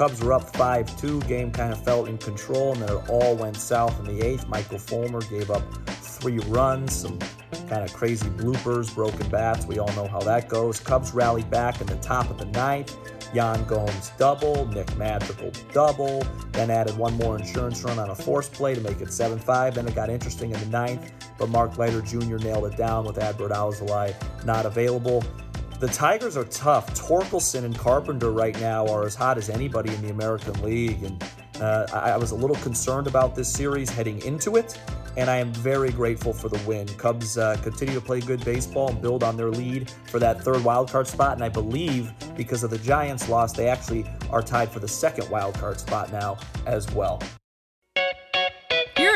Cubs 0.00 0.22
were 0.22 0.32
up 0.32 0.56
5 0.56 0.98
2. 0.98 1.20
Game 1.24 1.50
kind 1.50 1.74
of 1.74 1.84
felt 1.84 2.08
in 2.08 2.16
control, 2.16 2.72
and 2.72 2.80
then 2.80 2.96
it 2.96 3.10
all 3.10 3.36
went 3.36 3.54
south 3.54 4.00
in 4.00 4.06
the 4.06 4.24
eighth. 4.26 4.48
Michael 4.48 4.78
Fulmer 4.78 5.20
gave 5.28 5.50
up 5.50 5.62
three 5.86 6.38
runs, 6.48 6.94
some 6.94 7.18
kind 7.68 7.84
of 7.84 7.92
crazy 7.92 8.30
bloopers, 8.30 8.94
broken 8.94 9.28
bats. 9.28 9.66
We 9.66 9.78
all 9.78 9.92
know 9.92 10.06
how 10.06 10.20
that 10.20 10.48
goes. 10.48 10.80
Cubs 10.80 11.12
rallied 11.12 11.50
back 11.50 11.82
in 11.82 11.86
the 11.86 11.96
top 11.96 12.30
of 12.30 12.38
the 12.38 12.46
ninth. 12.46 12.96
Yan 13.34 13.62
Gomes 13.64 14.12
double, 14.16 14.66
Nick 14.68 14.96
Madrigal 14.96 15.52
double, 15.70 16.26
then 16.52 16.70
added 16.70 16.96
one 16.96 17.12
more 17.18 17.38
insurance 17.38 17.84
run 17.84 17.98
on 17.98 18.08
a 18.08 18.14
force 18.14 18.48
play 18.48 18.74
to 18.74 18.80
make 18.80 19.02
it 19.02 19.12
7 19.12 19.38
5. 19.38 19.74
Then 19.74 19.86
it 19.86 19.94
got 19.94 20.08
interesting 20.08 20.50
in 20.50 20.60
the 20.60 20.70
ninth, 20.70 21.12
but 21.38 21.50
Mark 21.50 21.76
Leiter 21.76 22.00
Jr. 22.00 22.38
nailed 22.38 22.64
it 22.72 22.78
down 22.78 23.04
with 23.04 23.16
Adbert 23.16 23.50
Alzolay 23.50 24.14
not 24.46 24.64
available. 24.64 25.22
The 25.80 25.88
Tigers 25.88 26.36
are 26.36 26.44
tough. 26.44 26.92
Torkelson 26.94 27.64
and 27.64 27.76
Carpenter 27.76 28.30
right 28.30 28.58
now 28.60 28.86
are 28.88 29.06
as 29.06 29.14
hot 29.14 29.38
as 29.38 29.48
anybody 29.48 29.94
in 29.94 30.02
the 30.02 30.10
American 30.10 30.62
League, 30.62 31.02
and 31.02 31.24
uh, 31.58 31.86
I, 31.90 32.10
I 32.10 32.16
was 32.18 32.32
a 32.32 32.34
little 32.34 32.56
concerned 32.56 33.06
about 33.06 33.34
this 33.34 33.50
series 33.50 33.88
heading 33.88 34.20
into 34.20 34.56
it 34.56 34.78
and 35.16 35.28
I 35.28 35.36
am 35.36 35.52
very 35.52 35.90
grateful 35.90 36.32
for 36.32 36.48
the 36.48 36.58
win. 36.66 36.86
Cubs 36.86 37.36
uh, 37.36 37.56
continue 37.62 37.94
to 37.94 38.00
play 38.00 38.20
good 38.20 38.44
baseball 38.44 38.90
and 38.90 39.00
build 39.02 39.22
on 39.22 39.36
their 39.36 39.50
lead 39.50 39.90
for 40.06 40.18
that 40.18 40.42
third 40.42 40.58
wildcard 40.58 41.06
spot, 41.06 41.34
and 41.34 41.44
I 41.44 41.48
believe 41.48 42.12
because 42.36 42.62
of 42.62 42.70
the 42.70 42.78
Giants' 42.78 43.28
loss, 43.28 43.52
they 43.52 43.68
actually 43.68 44.06
are 44.30 44.42
tied 44.42 44.70
for 44.70 44.78
the 44.78 44.88
second 44.88 45.24
wildcard 45.26 45.78
spot 45.78 46.12
now 46.12 46.38
as 46.66 46.90
well. 46.92 47.20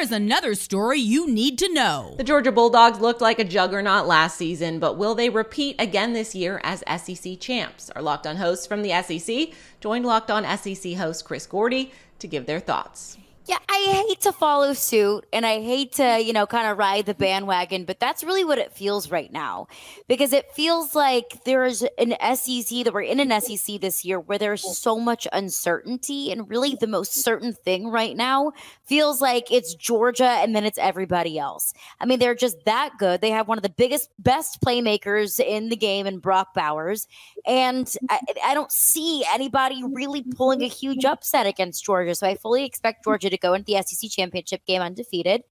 Here's 0.05 0.13
another 0.13 0.55
story 0.55 1.01
you 1.01 1.27
need 1.27 1.59
to 1.61 1.73
know. 1.73 2.13
The 2.19 2.25
Georgia 2.25 2.53
Bulldogs 2.53 3.01
looked 3.01 3.23
like 3.23 3.39
a 3.39 3.45
juggernaut 3.45 4.07
last 4.07 4.37
season, 4.37 4.79
but 4.79 4.99
will 4.99 5.15
they 5.15 5.31
repeat 5.31 5.77
again 5.79 6.13
this 6.13 6.35
year 6.35 6.61
as 6.63 6.85
SEC 7.03 7.41
champs? 7.41 7.89
Our 7.89 8.03
Locked 8.03 8.27
On 8.27 8.37
hosts 8.37 8.67
from 8.67 8.83
the 8.83 8.91
SEC 9.01 9.57
joined 9.81 10.05
Locked 10.05 10.31
On 10.31 10.45
SEC 10.59 10.93
host 10.97 11.25
Chris 11.25 11.47
Gordy 11.47 11.91
to 12.19 12.29
give 12.29 12.45
their 12.45 12.61
thoughts. 12.61 13.17
Yeah, 13.47 13.59
I 13.69 14.05
hate 14.09 14.23
to 14.23 14.33
follow 14.33 14.73
suit 14.73 15.27
and 15.31 15.45
I 15.45 15.61
hate 15.61 15.93
to, 15.95 16.19
you 16.19 16.33
know, 16.33 16.47
kind 16.47 16.67
of 16.67 16.79
ride 16.79 17.05
the 17.05 17.13
bandwagon, 17.13 17.85
but 17.85 18.01
that's 18.01 18.25
really 18.25 18.43
what 18.43 18.57
it 18.57 18.73
feels 18.73 19.11
right 19.11 19.31
now 19.31 19.67
because 20.09 20.33
it 20.33 20.51
feels 20.53 20.95
like 20.95 21.45
there's 21.45 21.85
an 21.99 22.15
SEC 22.37 22.85
that 22.85 22.95
we're 22.95 23.03
in 23.03 23.21
an 23.21 23.39
SEC 23.43 23.83
this 23.83 24.03
year 24.03 24.19
where 24.19 24.39
there's 24.39 24.79
so 24.79 24.99
much 24.99 25.29
uncertainty. 25.31 26.33
And 26.33 26.49
really, 26.49 26.75
the 26.75 26.87
most 26.87 27.23
certain 27.23 27.53
thing 27.53 27.89
right 27.89 28.17
now 28.17 28.53
feels 28.85 29.21
like 29.21 29.53
it's 29.53 29.75
Georgia 29.75 30.25
and 30.25 30.57
then 30.57 30.65
it's 30.65 30.79
everybody 30.79 31.39
else. 31.39 31.75
I 32.01 32.07
mean, 32.07 32.21
they're 32.21 32.35
just 32.35 32.65
that 32.65 32.93
good. 32.99 33.21
They 33.21 33.31
have 33.31 33.47
one 33.47 33.59
of 33.59 33.63
the 33.63 33.69
biggest, 33.69 34.09
best 34.21 34.63
playmakers 34.63 35.39
in 35.39 35.69
the 35.69 35.77
game 35.77 36.07
in 36.07 36.19
Brock 36.19 36.55
Bowers. 36.55 37.07
And 37.45 37.95
I, 38.09 38.21
I 38.43 38.55
don't 38.55 38.73
see 38.73 39.23
anybody 39.31 39.83
really 39.85 40.23
pulling 40.23 40.63
a 40.63 40.69
huge 40.69 41.05
upset 41.05 41.47
against 41.47 41.85
Georgia. 41.85 42.15
So 42.15 42.27
I 42.27 42.37
fully 42.37 42.65
expect 42.65 43.05
Georgia 43.05 43.34
to 43.35 43.41
go 43.41 43.55
into 43.55 43.67
the 43.67 43.83
SEC 43.83 44.11
championship 44.11 44.65
game 44.67 44.83
undefeated. 44.83 45.43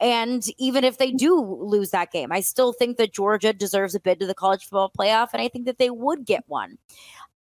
And 0.00 0.44
even 0.58 0.84
if 0.84 0.98
they 0.98 1.10
do 1.12 1.40
lose 1.40 1.90
that 1.90 2.12
game, 2.12 2.32
I 2.32 2.40
still 2.40 2.72
think 2.72 2.96
that 2.98 3.12
Georgia 3.12 3.52
deserves 3.52 3.94
a 3.94 4.00
bid 4.00 4.20
to 4.20 4.26
the 4.26 4.34
college 4.34 4.64
football 4.64 4.92
playoff. 4.96 5.28
And 5.32 5.42
I 5.42 5.48
think 5.48 5.66
that 5.66 5.78
they 5.78 5.90
would 5.90 6.24
get 6.24 6.44
one. 6.46 6.78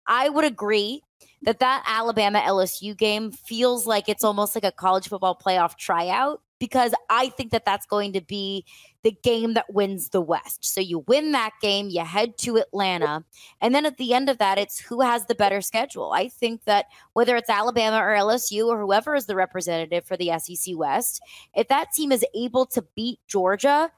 I 0.07 0.29
would 0.29 0.45
agree 0.45 1.03
that 1.43 1.61
that 1.61 1.85
Alabama 1.87 2.41
LSU 2.41 2.97
game 2.97 3.31
feels 3.31 3.87
like 3.87 4.09
it's 4.09 4.25
almost 4.25 4.55
like 4.55 4.65
a 4.65 4.73
college 4.73 5.09
football 5.09 5.39
playoff 5.39 5.77
tryout 5.77 6.41
because 6.59 6.95
I 7.09 7.29
think 7.31 7.53
that 7.53 7.65
that's 7.65 7.87
going 7.87 8.13
to 8.15 8.21
be 8.21 8.65
the 9.03 9.17
game 9.23 9.55
that 9.55 9.73
wins 9.73 10.09
the 10.09 10.21
West. 10.21 10.65
So 10.65 10.81
you 10.81 11.05
win 11.07 11.33
that 11.33 11.53
game, 11.63 11.89
you 11.89 12.05
head 12.05 12.37
to 12.39 12.57
Atlanta, 12.57 13.25
and 13.61 13.75
then 13.75 13.87
at 13.87 13.97
the 13.97 14.13
end 14.13 14.29
of 14.29 14.39
that, 14.39 14.59
it's 14.59 14.79
who 14.79 15.01
has 15.01 15.27
the 15.27 15.35
better 15.35 15.61
schedule. 15.61 16.13
I 16.13 16.29
think 16.29 16.65
that 16.65 16.87
whether 17.13 17.37
it's 17.37 17.51
Alabama 17.51 17.99
or 17.99 18.15
LSU 18.15 18.67
or 18.67 18.81
whoever 18.81 19.15
is 19.15 19.27
the 19.27 19.37
representative 19.37 20.05
for 20.05 20.17
the 20.17 20.33
SEC 20.39 20.77
West, 20.77 21.21
if 21.55 21.69
that 21.69 21.93
team 21.93 22.13
is 22.13 22.25
able 22.35 22.67
to 22.67 22.85
beat 22.95 23.21
Georgia, 23.29 23.91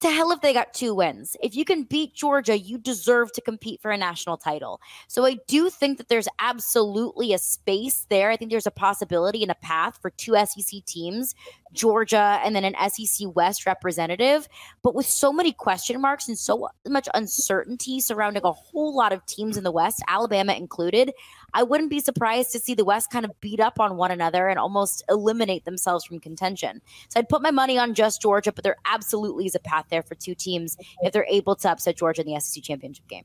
to 0.00 0.10
hell 0.10 0.30
if 0.30 0.40
they 0.40 0.52
got 0.52 0.74
two 0.74 0.94
wins. 0.94 1.36
If 1.42 1.56
you 1.56 1.64
can 1.64 1.84
beat 1.84 2.14
Georgia, 2.14 2.58
you 2.58 2.76
deserve 2.76 3.32
to 3.32 3.40
compete 3.40 3.80
for 3.80 3.90
a 3.90 3.96
national 3.96 4.36
title. 4.36 4.80
So 5.08 5.24
I 5.24 5.38
do 5.46 5.70
think 5.70 5.98
that 5.98 6.08
there's 6.08 6.28
absolutely 6.38 7.32
a 7.32 7.38
space 7.38 8.06
there. 8.10 8.30
I 8.30 8.36
think 8.36 8.50
there's 8.50 8.66
a 8.66 8.70
possibility 8.70 9.42
and 9.42 9.50
a 9.50 9.56
path 9.56 9.98
for 10.00 10.10
two 10.10 10.36
SEC 10.44 10.84
teams, 10.84 11.34
Georgia 11.72 12.40
and 12.44 12.54
then 12.54 12.64
an 12.64 12.90
SEC 12.90 13.34
West 13.34 13.64
representative. 13.64 14.48
But 14.82 14.94
with 14.94 15.06
so 15.06 15.32
many 15.32 15.52
question 15.52 16.00
marks 16.00 16.28
and 16.28 16.38
so 16.38 16.68
much 16.86 17.08
uncertainty 17.14 18.00
surrounding 18.00 18.42
a 18.44 18.52
whole 18.52 18.94
lot 18.94 19.12
of 19.12 19.24
teams 19.26 19.56
in 19.56 19.64
the 19.64 19.72
West, 19.72 20.02
Alabama 20.08 20.52
included, 20.52 21.12
I 21.56 21.62
wouldn't 21.62 21.88
be 21.88 22.00
surprised 22.00 22.52
to 22.52 22.58
see 22.58 22.74
the 22.74 22.84
West 22.84 23.10
kind 23.10 23.24
of 23.24 23.32
beat 23.40 23.60
up 23.60 23.80
on 23.80 23.96
one 23.96 24.10
another 24.10 24.46
and 24.46 24.58
almost 24.58 25.02
eliminate 25.08 25.64
themselves 25.64 26.04
from 26.04 26.20
contention. 26.20 26.82
So 27.08 27.18
I'd 27.18 27.30
put 27.30 27.40
my 27.40 27.50
money 27.50 27.78
on 27.78 27.94
just 27.94 28.20
Georgia, 28.20 28.52
but 28.52 28.62
there 28.62 28.76
absolutely 28.84 29.46
is 29.46 29.54
a 29.54 29.60
path 29.60 29.86
there 29.90 30.02
for 30.02 30.14
two 30.14 30.34
teams 30.34 30.76
if 31.00 31.14
they're 31.14 31.26
able 31.30 31.56
to 31.56 31.70
upset 31.70 31.96
Georgia 31.96 32.20
in 32.20 32.32
the 32.32 32.38
SEC 32.38 32.62
championship 32.62 33.08
game. 33.08 33.24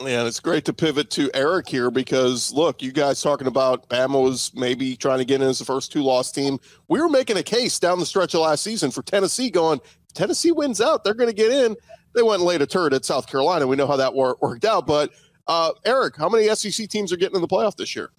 Yeah, 0.00 0.24
it's 0.24 0.40
great 0.40 0.64
to 0.64 0.72
pivot 0.72 1.10
to 1.10 1.30
Eric 1.34 1.68
here 1.68 1.92
because 1.92 2.52
look, 2.52 2.82
you 2.82 2.90
guys 2.90 3.20
talking 3.20 3.46
about 3.46 3.88
Bama 3.88 4.20
was 4.20 4.50
maybe 4.56 4.96
trying 4.96 5.18
to 5.18 5.24
get 5.24 5.40
in 5.40 5.46
as 5.46 5.60
the 5.60 5.64
first 5.64 5.92
two 5.92 6.02
loss 6.02 6.32
team. 6.32 6.58
We 6.88 7.00
were 7.00 7.10
making 7.10 7.36
a 7.36 7.44
case 7.44 7.78
down 7.78 8.00
the 8.00 8.06
stretch 8.06 8.34
of 8.34 8.40
last 8.40 8.64
season 8.64 8.90
for 8.90 9.02
Tennessee 9.02 9.50
going, 9.50 9.80
Tennessee 10.14 10.50
wins 10.50 10.80
out, 10.80 11.04
they're 11.04 11.14
going 11.14 11.30
to 11.30 11.36
get 11.36 11.52
in. 11.52 11.76
They 12.14 12.22
went 12.22 12.40
and 12.40 12.46
laid 12.48 12.60
a 12.60 12.66
turd 12.66 12.92
at 12.92 13.04
South 13.04 13.28
Carolina. 13.28 13.68
We 13.68 13.76
know 13.76 13.86
how 13.86 13.96
that 13.96 14.14
wor- 14.14 14.36
worked 14.40 14.64
out. 14.64 14.86
But 14.86 15.12
uh, 15.46 15.72
Eric, 15.84 16.16
how 16.16 16.28
many 16.28 16.48
SEC 16.54 16.88
teams 16.88 17.12
are 17.12 17.16
getting 17.16 17.36
in 17.36 17.42
the 17.42 17.48
playoff 17.48 17.76
this 17.76 17.94
year? 17.96 18.10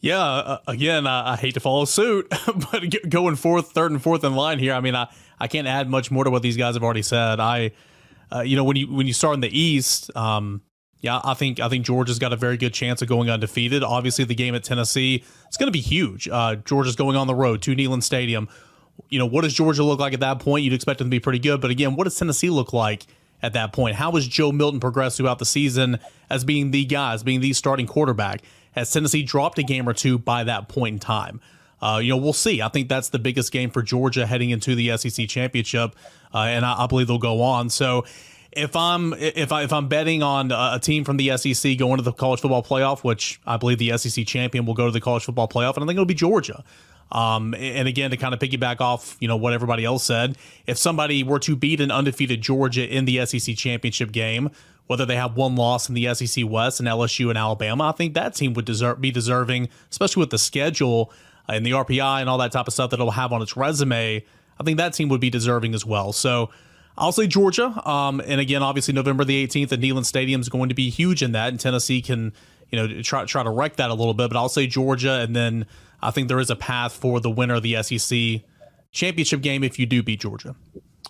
Yeah, 0.00 0.22
uh, 0.22 0.58
again, 0.68 1.06
I, 1.06 1.32
I, 1.32 1.36
hate 1.36 1.54
to 1.54 1.60
follow 1.60 1.84
suit, 1.84 2.32
but 2.72 2.84
going 3.08 3.34
fourth, 3.34 3.72
third, 3.72 3.90
and 3.90 4.00
fourth 4.00 4.22
in 4.22 4.36
line 4.36 4.60
here, 4.60 4.72
I 4.72 4.80
mean, 4.80 4.94
I, 4.94 5.08
I 5.40 5.48
can't 5.48 5.66
add 5.66 5.90
much 5.90 6.10
more 6.12 6.22
to 6.22 6.30
what 6.30 6.42
these 6.42 6.56
guys 6.56 6.76
have 6.76 6.84
already 6.84 7.02
said. 7.02 7.40
I, 7.40 7.72
uh, 8.32 8.40
you 8.40 8.56
know, 8.56 8.62
when 8.62 8.76
you 8.76 8.92
when 8.92 9.08
you 9.08 9.12
start 9.12 9.34
in 9.34 9.40
the 9.40 9.58
East, 9.58 10.14
um, 10.16 10.62
yeah, 11.00 11.20
I 11.24 11.34
think 11.34 11.58
I 11.58 11.68
think 11.68 11.84
Georgia's 11.84 12.18
got 12.18 12.32
a 12.32 12.36
very 12.36 12.56
good 12.56 12.74
chance 12.74 13.02
of 13.02 13.08
going 13.08 13.28
undefeated. 13.28 13.82
Obviously, 13.82 14.24
the 14.24 14.34
game 14.34 14.54
at 14.54 14.62
Tennessee 14.62 15.24
it's 15.48 15.56
going 15.56 15.68
to 15.68 15.72
be 15.72 15.80
huge. 15.80 16.28
Uh, 16.28 16.56
Georgia's 16.56 16.96
going 16.96 17.16
on 17.16 17.26
the 17.26 17.34
road 17.34 17.62
to 17.62 17.74
Neyland 17.74 18.02
Stadium. 18.02 18.48
You 19.08 19.18
know, 19.18 19.26
what 19.26 19.42
does 19.42 19.54
Georgia 19.54 19.82
look 19.82 19.98
like 19.98 20.12
at 20.12 20.20
that 20.20 20.40
point? 20.40 20.64
You'd 20.64 20.74
expect 20.74 20.98
them 20.98 21.08
to 21.08 21.10
be 21.10 21.20
pretty 21.20 21.38
good, 21.38 21.60
but 21.60 21.70
again, 21.70 21.96
what 21.96 22.04
does 22.04 22.16
Tennessee 22.16 22.50
look 22.50 22.72
like 22.72 23.06
at 23.42 23.52
that 23.52 23.72
point? 23.72 23.96
How 23.96 24.12
has 24.12 24.26
Joe 24.26 24.52
Milton 24.52 24.80
progressed 24.80 25.16
throughout 25.16 25.38
the 25.38 25.46
season 25.46 25.98
as 26.30 26.44
being 26.44 26.70
the 26.70 26.84
guy, 26.84 27.14
as 27.14 27.22
being 27.22 27.40
the 27.40 27.52
starting 27.52 27.86
quarterback? 27.86 28.42
Has 28.72 28.92
Tennessee 28.92 29.22
dropped 29.22 29.58
a 29.58 29.62
game 29.62 29.88
or 29.88 29.92
two 29.92 30.18
by 30.18 30.44
that 30.44 30.68
point 30.68 30.94
in 30.94 30.98
time? 30.98 31.40
Uh, 31.80 32.00
you 32.02 32.10
know, 32.10 32.16
we'll 32.16 32.32
see. 32.32 32.60
I 32.60 32.68
think 32.68 32.88
that's 32.88 33.10
the 33.10 33.18
biggest 33.18 33.52
game 33.52 33.70
for 33.70 33.82
Georgia 33.82 34.26
heading 34.26 34.50
into 34.50 34.74
the 34.74 34.96
SEC 34.96 35.28
championship, 35.28 35.94
uh, 36.34 36.38
and 36.38 36.64
I, 36.64 36.84
I, 36.84 36.86
believe 36.88 37.06
they'll 37.06 37.18
go 37.18 37.40
on. 37.40 37.70
So, 37.70 38.04
if 38.50 38.74
I'm 38.74 39.14
if 39.14 39.52
I 39.52 39.62
if 39.62 39.72
I'm 39.72 39.86
betting 39.86 40.22
on 40.22 40.50
a 40.50 40.80
team 40.80 41.04
from 41.04 41.18
the 41.18 41.36
SEC 41.36 41.78
going 41.78 41.98
to 41.98 42.02
the 42.02 42.12
college 42.12 42.40
football 42.40 42.64
playoff, 42.64 43.04
which 43.04 43.40
I 43.46 43.58
believe 43.58 43.78
the 43.78 43.96
SEC 43.96 44.26
champion 44.26 44.66
will 44.66 44.74
go 44.74 44.86
to 44.86 44.90
the 44.90 45.00
college 45.00 45.24
football 45.24 45.48
playoff, 45.48 45.74
and 45.74 45.84
I 45.84 45.86
think 45.86 45.96
it'll 45.96 46.04
be 46.04 46.14
Georgia. 46.14 46.64
Um, 47.10 47.54
and 47.54 47.88
again, 47.88 48.10
to 48.10 48.16
kind 48.16 48.34
of 48.34 48.40
piggyback 48.40 48.80
off, 48.80 49.16
you 49.20 49.28
know, 49.28 49.36
what 49.36 49.52
everybody 49.52 49.84
else 49.84 50.04
said, 50.04 50.36
if 50.66 50.76
somebody 50.76 51.22
were 51.22 51.38
to 51.40 51.56
beat 51.56 51.80
an 51.80 51.90
undefeated 51.90 52.42
Georgia 52.42 52.86
in 52.86 53.06
the 53.06 53.24
SEC 53.24 53.56
championship 53.56 54.12
game, 54.12 54.50
whether 54.86 55.06
they 55.06 55.16
have 55.16 55.36
one 55.36 55.54
loss 55.56 55.88
in 55.88 55.94
the 55.94 56.14
SEC 56.14 56.44
West 56.46 56.80
and 56.80 56.88
LSU 56.88 57.28
and 57.28 57.38
Alabama, 57.38 57.88
I 57.88 57.92
think 57.92 58.14
that 58.14 58.34
team 58.34 58.54
would 58.54 58.64
deserve 58.64 59.00
be 59.00 59.10
deserving, 59.10 59.68
especially 59.90 60.20
with 60.20 60.30
the 60.30 60.38
schedule 60.38 61.12
and 61.48 61.64
the 61.64 61.70
RPI 61.70 62.20
and 62.20 62.28
all 62.28 62.38
that 62.38 62.52
type 62.52 62.66
of 62.66 62.74
stuff 62.74 62.90
that 62.90 63.00
it'll 63.00 63.12
have 63.12 63.32
on 63.32 63.40
its 63.42 63.56
resume. 63.56 64.24
I 64.58 64.64
think 64.64 64.76
that 64.78 64.94
team 64.94 65.08
would 65.08 65.20
be 65.20 65.30
deserving 65.30 65.74
as 65.74 65.84
well. 65.84 66.12
So 66.12 66.50
I'll 66.96 67.12
say 67.12 67.26
Georgia. 67.26 67.80
Um, 67.88 68.20
and 68.26 68.40
again, 68.40 68.62
obviously 68.62 68.92
November 68.92 69.24
the 69.24 69.46
18th 69.46 69.72
at 69.72 69.80
Neyland 69.80 70.04
Stadium 70.04 70.40
is 70.40 70.48
going 70.48 70.68
to 70.68 70.74
be 70.74 70.90
huge 70.90 71.22
in 71.22 71.32
that, 71.32 71.48
and 71.48 71.60
Tennessee 71.60 72.02
can, 72.02 72.32
you 72.70 72.78
know, 72.78 73.02
try 73.02 73.24
try 73.24 73.42
to 73.42 73.50
wreck 73.50 73.76
that 73.76 73.90
a 73.90 73.94
little 73.94 74.14
bit. 74.14 74.28
But 74.30 74.36
I'll 74.36 74.48
say 74.48 74.66
Georgia, 74.66 75.20
and 75.20 75.34
then 75.34 75.66
I 76.02 76.10
think 76.10 76.28
there 76.28 76.40
is 76.40 76.50
a 76.50 76.56
path 76.56 76.92
for 76.92 77.20
the 77.20 77.30
winner 77.30 77.54
of 77.54 77.62
the 77.62 77.82
SEC 77.82 78.42
championship 78.92 79.40
game 79.40 79.64
if 79.64 79.78
you 79.78 79.86
do 79.86 80.02
beat 80.02 80.20
Georgia. 80.20 80.54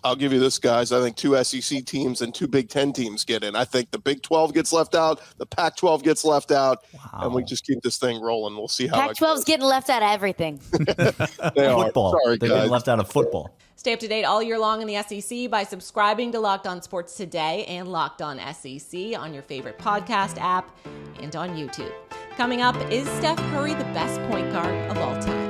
I'll 0.05 0.17
give 0.17 0.33
you 0.33 0.41
this, 0.41 0.59
guys. 0.59 0.93
I 0.93 1.01
think 1.01 1.17
two 1.17 1.43
SEC 1.43 1.85
teams 1.85 2.23
and 2.23 2.35
two 2.35 2.47
Big 2.47 2.69
Ten 2.69 2.93
teams 2.93 3.25
get 3.25 3.43
in. 3.43 3.57
I 3.57 3.65
think 3.65 3.91
the 3.91 3.99
Big 3.99 4.23
12 4.23 4.55
gets 4.55 4.73
left 4.73 4.95
out, 4.95 5.21
the 5.39 5.47
Pac 5.47 5.77
12 5.77 6.03
gets 6.03 6.25
left 6.25 6.51
out, 6.51 6.85
wow. 6.93 7.01
and 7.23 7.35
we 7.35 7.45
just 7.45 7.67
keep 7.67 7.83
this 7.83 7.99
thing 7.99 8.21
rolling. 8.21 8.57
We'll 8.57 8.69
see 8.69 8.87
how 8.87 9.09
Pac 9.09 9.17
12 9.17 9.39
is 9.39 9.45
getting 9.45 9.67
left 9.67 9.91
out 9.91 10.03
of 10.03 10.11
everything. 10.11 10.61
they 10.73 11.17
football. 11.17 12.19
Sorry, 12.25 12.39
They're 12.39 12.49
getting 12.49 12.71
left 12.71 12.89
out 12.89 13.01
of 13.01 13.11
football. 13.11 13.55
Stay 13.77 13.93
up 13.93 14.01
to 14.01 14.09
date 14.09 14.25
all 14.25 14.43
year 14.43 14.59
long 14.59 14.83
in 14.83 14.89
the 14.89 15.01
SEC 15.03 15.49
by 15.49 15.63
subscribing 15.63 16.33
to 16.33 16.41
Locked 16.41 16.67
On 16.67 16.83
Sports 16.83 17.17
Today 17.17 17.65
and 17.67 17.87
Locked 17.87 18.23
On 18.23 18.39
SEC 18.53 19.17
on 19.17 19.33
your 19.33 19.43
favorite 19.43 19.79
podcast 19.79 20.37
app 20.39 20.77
and 21.21 21.37
on 21.37 21.51
YouTube. 21.51 21.93
Coming 22.37 22.61
up, 22.61 22.75
is 22.91 23.09
Steph 23.11 23.39
Curry 23.53 23.75
the 23.75 23.85
best 23.85 24.21
point 24.31 24.51
guard 24.53 24.75
of 24.91 24.99
all 24.99 25.17
time? 25.23 25.48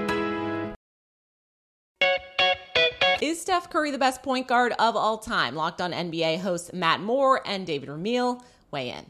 Is 3.28 3.38
Steph 3.38 3.68
Curry 3.68 3.90
the 3.90 3.98
best 3.98 4.22
point 4.22 4.48
guard 4.48 4.72
of 4.78 4.96
all 4.96 5.18
time? 5.18 5.54
Locked 5.54 5.82
on 5.82 5.92
NBA 5.92 6.38
hosts 6.38 6.72
Matt 6.72 7.02
Moore 7.02 7.42
and 7.44 7.66
David 7.66 7.90
Ramil 7.90 8.42
weigh 8.70 8.88
in. 8.88 9.04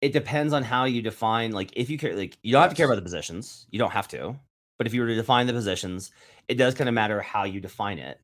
It 0.00 0.12
depends 0.12 0.52
on 0.52 0.64
how 0.64 0.86
you 0.86 1.00
define. 1.00 1.52
Like, 1.52 1.70
if 1.76 1.88
you 1.88 1.96
care, 1.96 2.16
like, 2.16 2.36
you 2.42 2.50
don't 2.50 2.62
have 2.62 2.72
to 2.72 2.76
care 2.76 2.86
about 2.86 2.96
the 2.96 3.02
positions. 3.02 3.68
You 3.70 3.78
don't 3.78 3.92
have 3.92 4.08
to. 4.08 4.34
But 4.76 4.88
if 4.88 4.92
you 4.92 5.00
were 5.00 5.06
to 5.06 5.14
define 5.14 5.46
the 5.46 5.52
positions, 5.52 6.10
it 6.48 6.56
does 6.56 6.74
kind 6.74 6.88
of 6.88 6.94
matter 6.96 7.20
how 7.20 7.44
you 7.44 7.60
define 7.60 8.00
it. 8.00 8.20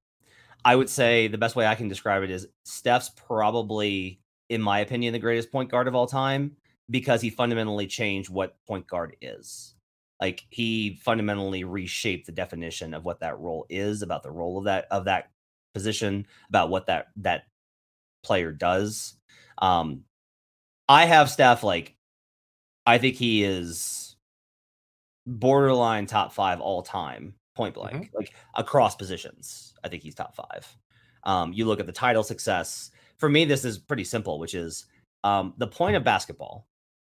I 0.65 0.75
would 0.75 0.91
say 0.91 1.29
the 1.29 1.39
best 1.39 1.55
way 1.55 1.65
I 1.65 1.77
can 1.77 1.87
describe 1.87 2.25
it 2.25 2.31
is 2.33 2.49
Steph's 2.65 3.11
probably, 3.11 4.19
in 4.49 4.61
my 4.61 4.81
opinion, 4.81 5.13
the 5.13 5.21
greatest 5.21 5.53
point 5.53 5.71
guard 5.71 5.87
of 5.87 5.95
all 5.95 6.09
time 6.09 6.57
because 6.91 7.23
he 7.23 7.31
fundamentally 7.31 7.87
changed 7.87 8.31
what 8.31 8.57
point 8.67 8.89
guard 8.89 9.15
is. 9.21 9.77
Like 10.21 10.45
he 10.51 10.99
fundamentally 11.05 11.63
reshaped 11.63 12.27
the 12.27 12.33
definition 12.33 12.95
of 12.95 13.05
what 13.05 13.21
that 13.21 13.39
role 13.39 13.65
is, 13.69 14.03
about 14.03 14.25
the 14.25 14.31
role 14.33 14.59
of 14.59 14.65
that 14.65 14.87
of 14.91 15.05
that 15.05 15.31
position, 15.77 16.27
about 16.49 16.71
what 16.71 16.87
that 16.87 17.09
that 17.17 17.45
player 18.25 18.53
does. 18.53 19.15
Um 19.59 20.05
I 20.89 21.07
have 21.07 21.31
Steph 21.31 21.63
like 21.63 21.97
I 22.87 22.99
think 22.99 23.17
he 23.17 23.45
is 23.45 24.17
borderline 25.27 26.07
top 26.07 26.33
five 26.33 26.61
all 26.61 26.83
time 26.83 27.35
point 27.57 27.75
blank, 27.75 27.97
mm-hmm. 28.07 28.17
like 28.17 28.33
across 28.55 28.97
positions. 28.97 29.75
I 29.85 29.89
think 29.89 30.03
he's 30.03 30.15
top 30.15 30.35
five. 30.37 30.67
Um, 31.25 31.53
you 31.53 31.65
look 31.67 31.81
at 31.81 31.87
the 31.87 31.93
title 31.93 32.23
success. 32.23 32.91
For 33.19 33.29
me, 33.29 33.45
this 33.45 33.65
is 33.65 33.79
pretty 33.79 34.05
simple, 34.05 34.39
which 34.39 34.55
is 34.55 34.87
um, 35.25 35.55
the 35.59 35.67
point 35.67 35.97
of 35.97 36.05
basketball 36.05 36.69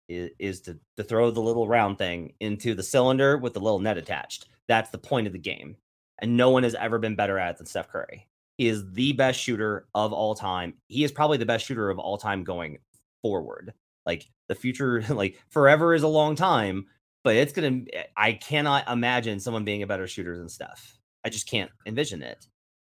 is, 0.08 0.30
is 0.38 0.60
to, 0.62 0.78
to 0.96 1.04
throw 1.04 1.30
the 1.30 1.40
little 1.42 1.68
round 1.68 1.98
thing 1.98 2.34
into 2.40 2.74
the 2.74 2.82
cylinder 2.82 3.38
with 3.38 3.54
the 3.54 3.60
little 3.60 3.78
net 3.78 3.98
attached. 3.98 4.48
That's 4.66 4.90
the 4.90 4.98
point 4.98 5.28
of 5.28 5.32
the 5.32 5.38
game. 5.38 5.76
and 6.20 6.36
no 6.36 6.50
one 6.50 6.62
has 6.62 6.74
ever 6.74 6.98
been 6.98 7.16
better 7.16 7.38
at 7.38 7.50
it 7.52 7.56
than 7.58 7.66
Steph 7.66 7.88
Curry. 7.88 8.26
Is 8.60 8.84
the 8.92 9.14
best 9.14 9.40
shooter 9.40 9.86
of 9.94 10.12
all 10.12 10.34
time. 10.34 10.74
He 10.88 11.02
is 11.02 11.10
probably 11.10 11.38
the 11.38 11.46
best 11.46 11.64
shooter 11.64 11.88
of 11.88 11.98
all 11.98 12.18
time 12.18 12.44
going 12.44 12.76
forward. 13.22 13.72
Like 14.04 14.28
the 14.48 14.54
future, 14.54 15.02
like 15.08 15.40
forever 15.48 15.94
is 15.94 16.02
a 16.02 16.08
long 16.08 16.34
time, 16.34 16.84
but 17.24 17.36
it's 17.36 17.54
gonna. 17.54 17.84
I 18.18 18.34
cannot 18.34 18.86
imagine 18.86 19.40
someone 19.40 19.64
being 19.64 19.82
a 19.82 19.86
better 19.86 20.06
shooter 20.06 20.36
than 20.36 20.50
Steph. 20.50 20.98
I 21.24 21.30
just 21.30 21.48
can't 21.48 21.70
envision 21.86 22.22
it. 22.22 22.48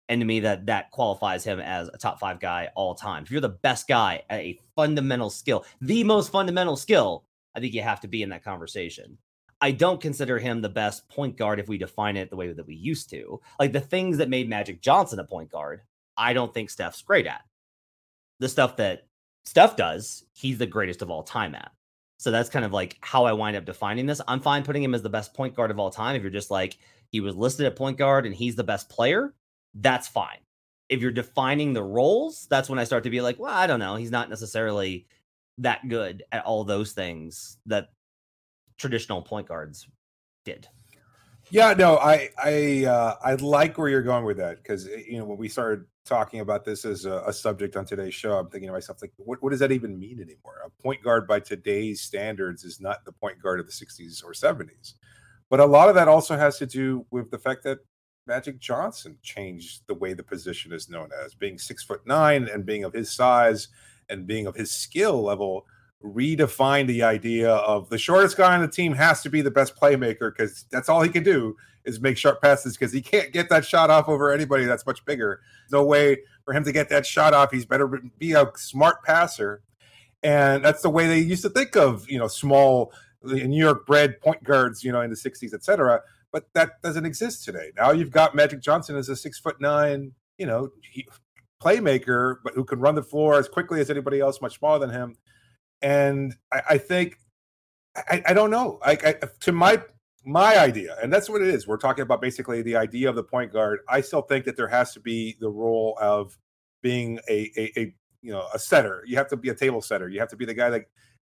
And 0.09 0.21
to 0.21 0.25
me, 0.25 0.39
that 0.39 0.67
that 0.67 0.93
qualifies 0.93 1.43
him 1.43 1.59
as 1.59 1.89
a 1.93 1.99
top 1.99 2.21
five 2.21 2.39
guy 2.39 2.69
all 2.77 2.95
time. 2.95 3.25
If 3.25 3.33
you're 3.33 3.41
the 3.41 3.49
best 3.49 3.89
guy 3.89 4.23
at 4.31 4.39
a 4.39 4.61
fundamental 4.77 5.31
skill, 5.31 5.65
the 5.81 6.05
most 6.05 6.31
fundamental 6.31 6.77
skill, 6.77 7.25
I 7.57 7.61
think 7.61 7.75
you 7.75 7.83
have 7.83 8.03
to 8.03 8.09
be 8.09 8.23
in 8.23 8.29
that 8.29 8.45
conversation. 8.45 9.19
I 9.61 9.73
don't 9.73 10.01
consider 10.01 10.39
him 10.39 10.61
the 10.61 10.69
best 10.69 11.09
point 11.09 11.37
guard 11.37 11.59
if 11.59 11.69
we 11.69 11.79
define 11.79 12.17
it 12.17 12.31
the 12.31 12.37
way 12.37 12.53
that 12.53 12.67
we 12.67 12.75
used 12.75 13.09
to. 13.11 13.41
Like 13.59 13.73
the 13.73 13.81
things 13.81 14.19
that 14.19 14.29
made 14.29 14.49
Magic 14.49 14.83
Johnson 14.83 15.19
a 15.19 15.25
point 15.25 15.51
guard, 15.51 15.83
I 16.17 16.33
don't 16.33 16.53
think 16.53 16.71
Steph's 16.71 17.03
great 17.03 17.27
at. 17.27 17.43
The 18.39 18.49
stuff 18.49 18.77
that 18.77 19.07
Steph 19.45 19.77
does, 19.77 20.25
he's 20.35 20.59
the 20.59 20.67
greatest 20.67 21.01
of 21.01 21.11
all 21.11 21.23
time 21.23 21.55
at. 21.55 21.73
So 22.19 22.31
that's 22.31 22.51
kind 22.51 22.65
of 22.65 22.73
like 22.73 22.99
how 23.01 23.25
I 23.25 23.33
wind 23.33 23.57
up 23.57 23.65
defining 23.65 24.07
this. 24.07 24.21
I'm 24.27 24.41
fine 24.41 24.63
putting 24.63 24.83
him 24.83 24.95
as 24.95 25.03
the 25.03 25.09
best 25.09 25.35
point 25.35 25.55
guard 25.55 25.71
of 25.71 25.79
all 25.79 25.91
time. 25.91 26.17
If 26.17 26.23
you're 26.23 26.31
just 26.31 26.51
like, 26.51 26.79
he 27.13 27.21
was 27.21 27.37
listed 27.37 27.67
at 27.67 27.77
point 27.77 27.99
guard 27.99 28.27
and 28.27 28.35
he's 28.35 28.57
the 28.57 28.65
best 28.65 28.89
player, 28.89 29.35
that's 29.75 30.09
fine. 30.09 30.39
If 30.89 31.01
you're 31.01 31.11
defining 31.11 31.73
the 31.73 31.83
roles, 31.83 32.47
that's 32.49 32.69
when 32.69 32.79
I 32.79 32.85
start 32.85 33.05
to 33.05 33.11
be 33.11 33.21
like, 33.21 33.39
well, 33.39 33.53
I 33.53 33.67
don't 33.67 33.81
know. 33.81 33.97
He's 33.97 34.11
not 34.11 34.31
necessarily 34.31 35.07
that 35.59 35.89
good 35.89 36.25
at 36.33 36.45
all 36.45 36.65
those 36.65 36.93
things 36.93 37.59
that 37.67 37.89
traditional 38.77 39.23
point 39.23 39.49
guards 39.49 39.89
did. 40.45 40.69
Yeah, 41.51 41.75
no, 41.75 41.97
I 41.99 42.31
I 42.43 42.85
uh, 42.87 43.17
I 43.23 43.35
like 43.35 43.79
where 43.79 43.89
you're 43.89 44.03
going 44.03 44.25
with 44.25 44.39
that 44.39 44.63
because 44.63 44.89
eh, 44.89 45.03
you 45.09 45.19
know 45.19 45.25
when 45.25 45.39
we 45.39 45.49
started 45.49 45.85
talking 46.05 46.41
about 46.41 46.65
this 46.65 46.85
as 46.85 47.05
a, 47.05 47.23
a, 47.27 47.33
subject 47.33 47.77
on 47.77 47.85
today's 47.85 48.15
show, 48.15 48.39
I'm 48.39 48.49
thinking 48.49 48.69
to 48.69 48.73
myself 48.73 49.03
like, 49.03 49.13
what, 49.17 49.43
what 49.43 49.51
does 49.51 49.59
that 49.59 49.73
even 49.73 49.99
mean 49.99 50.21
anymore? 50.21 50.61
A 50.65 50.83
point 50.83 51.03
guard 51.03 51.27
by 51.27 51.41
today's 51.41 52.01
standards 52.01 52.63
is 52.63 52.81
not 52.81 53.05
the 53.05 53.11
point 53.11 53.43
guard 53.43 53.59
of 53.59 53.67
the 53.67 53.73
60s 53.73 54.25
or 54.25 54.33
70s, 54.33 54.95
but 55.51 55.59
a 55.59 55.67
lot 55.67 55.89
of 55.89 55.97
that 55.97 56.07
also 56.07 56.37
has 56.37 56.59
to 56.59 56.67
do 56.67 57.05
with 57.11 57.29
the 57.33 57.39
fact 57.39 57.65
that 57.65 57.81
Magic 58.27 58.61
Johnson 58.61 59.19
changed 59.23 59.83
the 59.87 59.95
way 59.95 60.13
the 60.13 60.23
position 60.23 60.73
is 60.73 60.89
known 60.89 61.11
as 61.25 61.35
being 61.35 61.59
six 61.59 61.83
foot 61.83 62.07
nine 62.07 62.49
and 62.53 62.65
being 62.65 62.85
of 62.85 62.93
his 62.93 63.13
size 63.13 63.69
and 64.09 64.27
being 64.27 64.47
of 64.47 64.55
his 64.55 64.71
skill 64.71 65.23
level 65.23 65.67
redefine 66.15 66.87
the 66.87 67.03
idea 67.03 67.51
of 67.51 67.89
the 67.89 67.99
shortest 67.99 68.37
guy 68.37 68.55
on 68.55 68.61
the 68.61 68.69
team 68.69 68.95
has 68.95 69.23
to 69.23 69.31
be 69.31 69.41
the 69.41 69.51
best 69.51 69.77
playmaker 69.77 70.33
because 70.35 70.65
that's 70.71 70.89
all 70.89 71.03
he 71.03 71.09
can 71.09 71.23
do 71.23 71.57
is 71.85 72.01
make 72.01 72.19
sharp 72.19 72.43
passes 72.43 72.77
because 72.77 72.93
he 72.93 73.01
can't 73.01 73.33
get 73.33 73.49
that 73.49 73.65
shot 73.65 73.91
off 73.91 74.09
over 74.09 74.33
anybody 74.33 74.65
that's 74.65 74.87
much 74.87 75.05
bigger. 75.05 75.41
No 75.71 75.85
way 75.85 76.19
for 76.45 76.53
him 76.53 76.65
to 76.65 76.73
get 76.73 76.89
that 76.89 77.07
shot 77.07 77.33
off. 77.33 77.53
He's 77.53 77.65
better 77.65 77.87
be 78.19 78.33
a 78.33 78.51
smart 78.57 79.03
passer. 79.05 79.63
And 80.23 80.65
that's 80.65 80.83
the 80.83 80.91
way 80.91 81.07
they 81.07 81.21
used 81.21 81.43
to 81.43 81.51
think 81.51 81.77
of, 81.77 82.09
you 82.11 82.19
know, 82.19 82.27
small 82.27 82.93
New 83.23 83.63
York 83.63 83.87
bred 83.87 84.21
point 84.21 84.43
guards, 84.43 84.83
you 84.83 84.93
know, 84.93 85.01
in 85.01 85.11
the 85.11 85.17
60s, 85.17 85.55
et 85.55 85.63
cetera. 85.63 86.01
But 86.33 86.53
that 86.55 86.83
doesn't 86.83 87.07
exist 87.07 87.45
today. 87.45 87.71
Now 87.77 87.93
you've 87.93 88.11
got 88.11 88.35
Magic 88.35 88.61
Johnson 88.61 88.97
as 88.97 89.09
a 89.09 89.17
six 89.17 89.39
foot 89.39 89.61
nine, 89.61 90.13
you 90.39 90.47
know, 90.47 90.71
playmaker, 91.63 92.37
but 92.43 92.55
who 92.55 92.65
can 92.65 92.81
run 92.81 92.95
the 92.95 93.03
floor 93.03 93.39
as 93.39 93.49
quickly 93.49 93.81
as 93.81 93.91
anybody 93.91 94.21
else, 94.21 94.41
much 94.43 94.59
smaller 94.59 94.79
than 94.79 94.91
him 94.91 95.17
and 95.83 96.35
I, 96.53 96.63
I 96.71 96.79
think 96.79 97.19
I, 97.97 98.23
I, 98.27 98.35
don't 98.35 98.51
know. 98.51 98.79
I, 98.83 98.95
to 99.41 99.53
my 99.53 99.83
my 100.25 100.59
idea, 100.59 100.97
and 101.03 101.13
that's 101.13 101.31
what 101.31 101.41
it 101.41 101.49
is. 101.49 101.67
We're 101.67 101.77
talking 101.77 102.03
about 102.03 102.21
basically 102.21 102.63
the 102.63 102.77
idea 102.77 103.09
of 103.09 103.17
the 103.17 103.23
point 103.23 103.53
guard. 103.53 103.81
I 103.89 104.01
still 104.01 104.23
think 104.23 104.45
that 104.45 104.57
there 104.57 104.69
has 104.69 104.93
to 104.95 105.01
be 105.01 105.37
the 105.41 105.49
role 105.49 105.97
of 106.01 106.37
being 106.83 107.19
a, 107.29 107.51
a, 107.57 107.81
a 107.81 107.95
you 108.23 108.33
know 108.33 108.47
a 108.53 108.59
setter. 108.59 109.03
You 109.07 109.17
have 109.17 109.29
to 109.29 109.37
be 109.37 109.51
a 109.51 109.55
table 109.55 109.81
setter. 109.81 110.09
You 110.09 110.21
have 110.21 110.31
to 110.31 110.37
be 110.37 110.45
the 110.45 110.55
guy 110.55 110.71
that 110.71 110.87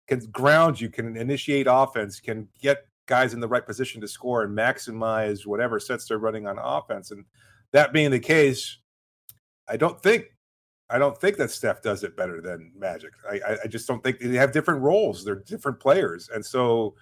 can 0.07 0.19
ground 0.31 0.79
you, 0.79 0.89
can 0.89 1.17
initiate 1.17 1.67
offense, 1.69 2.19
can 2.19 2.47
get 2.61 2.85
guys 3.05 3.33
in 3.33 3.39
the 3.39 3.47
right 3.47 3.65
position 3.65 4.01
to 4.01 4.07
score 4.07 4.43
and 4.43 4.57
maximize 4.57 5.45
whatever 5.45 5.79
sets 5.79 6.05
they're 6.05 6.17
running 6.17 6.47
on 6.47 6.57
offense. 6.59 7.11
And 7.11 7.25
that 7.71 7.93
being 7.93 8.11
the 8.11 8.19
case, 8.19 8.77
I 9.67 9.77
don't 9.77 10.01
think 10.01 10.32
I 10.89 10.99
don't 10.99 11.17
think 11.19 11.37
that 11.37 11.49
Steph 11.49 11.81
does 11.81 12.03
it 12.03 12.15
better 12.15 12.41
than 12.41 12.71
Magic. 12.77 13.11
I, 13.29 13.57
I 13.63 13.67
just 13.67 13.87
don't 13.87 14.03
think 14.03 14.19
they 14.19 14.35
have 14.35 14.51
different 14.51 14.81
roles. 14.81 15.23
They're 15.23 15.35
different 15.35 15.79
players, 15.79 16.29
and 16.33 16.45
so 16.45 16.95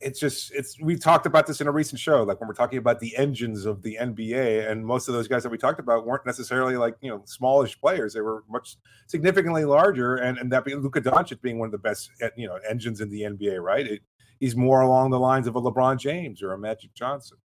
it's 0.00 0.20
just 0.20 0.52
it's. 0.52 0.80
We 0.80 0.96
talked 0.96 1.26
about 1.26 1.46
this 1.46 1.60
in 1.60 1.66
a 1.66 1.72
recent 1.72 2.00
show, 2.00 2.22
like 2.22 2.40
when 2.40 2.48
we're 2.48 2.54
talking 2.54 2.78
about 2.78 3.00
the 3.00 3.16
engines 3.16 3.66
of 3.66 3.82
the 3.82 3.96
NBA, 4.00 4.70
and 4.70 4.84
most 4.84 5.08
of 5.08 5.14
those 5.14 5.28
guys 5.28 5.42
that 5.42 5.48
we 5.50 5.58
talked 5.58 5.80
about 5.80 6.06
weren't 6.06 6.26
necessarily 6.26 6.76
like 6.76 6.94
you 7.00 7.10
know 7.10 7.22
smallish 7.26 7.80
players. 7.80 8.14
They 8.14 8.20
were 8.20 8.44
much 8.48 8.76
significantly 9.06 9.64
larger, 9.64 10.16
and 10.16 10.38
and 10.38 10.52
that 10.52 10.64
being 10.64 10.78
Luka 10.78 11.00
Doncic 11.00 11.40
being 11.40 11.58
one 11.58 11.66
of 11.66 11.72
the 11.72 11.78
best 11.78 12.10
eh, 12.20 12.30
you 12.36 12.46
know 12.46 12.58
engines 12.68 13.00
in 13.00 13.10
the 13.10 13.22
NBA, 13.22 13.60
right? 13.60 13.86
It, 13.86 14.02
he's 14.38 14.56
more 14.56 14.82
along 14.82 15.10
the 15.10 15.20
lines 15.20 15.46
of 15.46 15.56
a 15.56 15.60
LeBron 15.60 15.98
James 15.98 16.42
or 16.42 16.52
a 16.52 16.58
Magic 16.58 16.94
Johnson. 16.94 17.38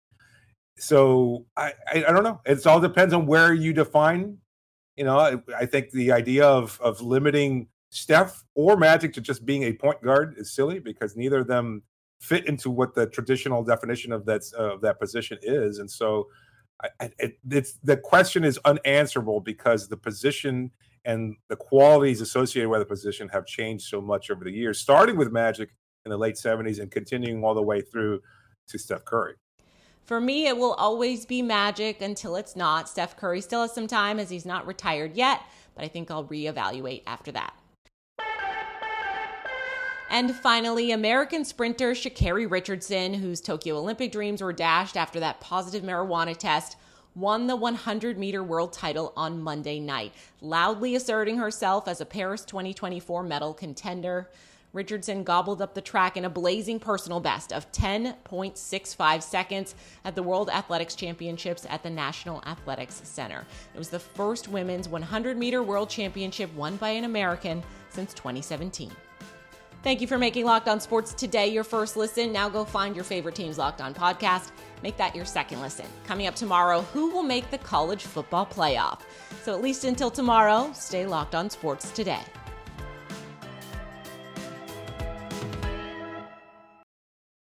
So 0.78 1.46
I, 1.56 1.74
I, 1.88 2.06
I 2.08 2.12
don't 2.12 2.24
know. 2.24 2.42
It 2.46 2.66
all 2.66 2.80
depends 2.80 3.13
on 3.13 3.26
where 3.26 3.54
you 3.54 3.74
define 3.74 4.38
you 4.95 5.03
know, 5.03 5.17
I, 5.17 5.38
I 5.58 5.65
think 5.65 5.91
the 5.91 6.12
idea 6.12 6.45
of 6.45 6.79
of 6.82 7.01
limiting 7.01 7.67
Steph 7.89 8.43
or 8.56 8.77
Magic 8.77 9.13
to 9.13 9.21
just 9.21 9.45
being 9.45 9.63
a 9.63 9.73
point 9.73 10.01
guard 10.01 10.36
is 10.38 10.51
silly 10.51 10.79
because 10.79 11.15
neither 11.15 11.39
of 11.39 11.47
them 11.47 11.84
fit 12.19 12.47
into 12.47 12.69
what 12.69 12.95
the 12.95 13.08
traditional 13.08 13.63
definition 13.63 14.12
of 14.12 14.25
that 14.25 14.43
of 14.58 14.82
that 14.82 14.99
position 14.99 15.38
is, 15.41 15.79
and 15.79 15.89
so 15.89 16.27
I, 16.99 17.12
it, 17.19 17.38
it's 17.49 17.73
the 17.84 17.97
question 17.97 18.43
is 18.43 18.60
unanswerable 18.65 19.39
because 19.39 19.88
the 19.88 19.97
position 19.97 20.71
and 21.06 21.36
the 21.49 21.56
qualities 21.56 22.21
associated 22.21 22.69
with 22.69 22.79
the 22.79 22.86
position 22.86 23.29
have 23.29 23.45
changed 23.45 23.86
so 23.88 24.01
much 24.01 24.32
over 24.32 24.43
the 24.43 24.51
years, 24.51 24.79
starting 24.79 25.17
with 25.17 25.32
Magic 25.32 25.69
in 26.06 26.12
the 26.12 26.17
late 26.17 26.36
'70s 26.36 26.79
and 26.79 26.91
continuing 26.91 27.43
all 27.43 27.53
the 27.53 27.62
way 27.62 27.82
through 27.82 28.21
to 28.67 28.77
Steph 28.77 29.06
Curry. 29.06 29.36
For 30.06 30.20
me, 30.20 30.48
it 30.48 30.58
will 30.58 30.74
always 30.74 31.26
be 31.26 31.42
magic 31.42 32.02
until 32.02 32.36
it's 32.36 32.56
not. 32.56 32.89
Steph 32.89 33.16
Curry 33.16 33.39
still 33.39 33.62
has 33.62 33.74
some 33.74 33.88
time 33.88 34.20
as 34.20 34.30
he's 34.30 34.46
not 34.46 34.68
retired 34.68 35.16
yet, 35.16 35.42
but 35.76 35.86
I 35.86 35.88
think 35.88 36.12
I'll 36.12 36.26
reevaluate 36.26 37.04
after 37.08 37.32
that. 37.32 37.54
And 40.10 40.36
finally, 40.36 40.92
American 40.92 41.44
sprinter 41.46 41.94
Sha'Carri 41.94 42.52
Richardson, 42.52 43.16
whose 43.16 43.42
Tokyo 43.42 43.78
Olympic 43.78 44.12
dreams 44.12 44.44
were 44.44 44.54
dashed 44.54 44.98
after 44.98 45.20
that 45.22 45.39
positive 45.39 45.84
marijuana 45.84 46.38
test, 46.38 46.76
won 47.16 47.48
the 47.48 47.56
100 47.56 48.18
meter 48.18 48.44
world 48.44 48.74
title 48.74 49.13
on 49.16 49.42
Monday 49.42 49.80
night, 49.80 50.13
loudly 50.42 50.96
asserting 50.96 51.38
herself 51.38 51.88
as 51.88 52.02
a 52.02 52.06
Paris 52.06 52.44
2024 52.46 53.24
medal 53.24 53.54
contender. 53.54 54.30
Richardson 54.73 55.23
gobbled 55.23 55.62
up 55.62 55.75
the 55.75 55.81
track 55.81 56.17
in 56.17 56.25
a 56.25 56.29
blazing 56.29 56.79
personal 56.79 57.19
best 57.19 57.53
of 57.53 57.71
10.65 57.71 59.21
seconds 59.21 59.75
at 60.03 60.15
the 60.15 60.23
World 60.23 60.49
Athletics 60.49 60.95
Championships 60.95 61.67
at 61.69 61.83
the 61.83 61.89
National 61.91 62.43
Athletics 62.47 62.99
Center. 63.03 63.45
It 63.75 63.77
was 63.77 63.89
the 63.89 63.99
first 63.99 64.47
women's 64.47 64.89
100 64.89 65.38
meter 65.38 65.62
world 65.62 65.89
championship 65.89 66.53
won 66.55 66.75
by 66.77 66.89
an 66.89 67.03
American 67.03 67.63
since 67.89 68.15
2017. 68.15 68.91
Thank 69.83 69.99
you 69.99 70.07
for 70.07 70.17
making 70.17 70.45
Locked 70.45 70.69
On 70.69 70.79
Sports 70.79 71.13
today 71.13 71.49
your 71.49 71.65
first 71.65 71.97
listen. 71.97 72.31
Now 72.31 72.47
go 72.49 72.63
find 72.63 72.95
your 72.95 73.03
favorite 73.03 73.36
team's 73.36 73.57
Locked 73.57 73.81
On 73.81 73.93
podcast. 73.93 74.51
Make 74.81 74.97
that 74.97 75.13
your 75.13 75.25
second 75.25 75.62
listen. 75.62 75.86
Coming 76.05 76.25
up 76.25 76.36
tomorrow, 76.36 76.81
who 76.93 77.12
will 77.12 77.21
make 77.21 77.51
the 77.51 77.57
college 77.59 78.03
football 78.03 78.45
playoff? 78.45 79.01
So 79.43 79.53
at 79.53 79.62
least 79.62 79.83
until 79.83 80.09
tomorrow, 80.09 80.71
stay 80.73 81.05
locked 81.05 81.36
on 81.36 81.49
sports 81.49 81.91
today. 81.91 82.21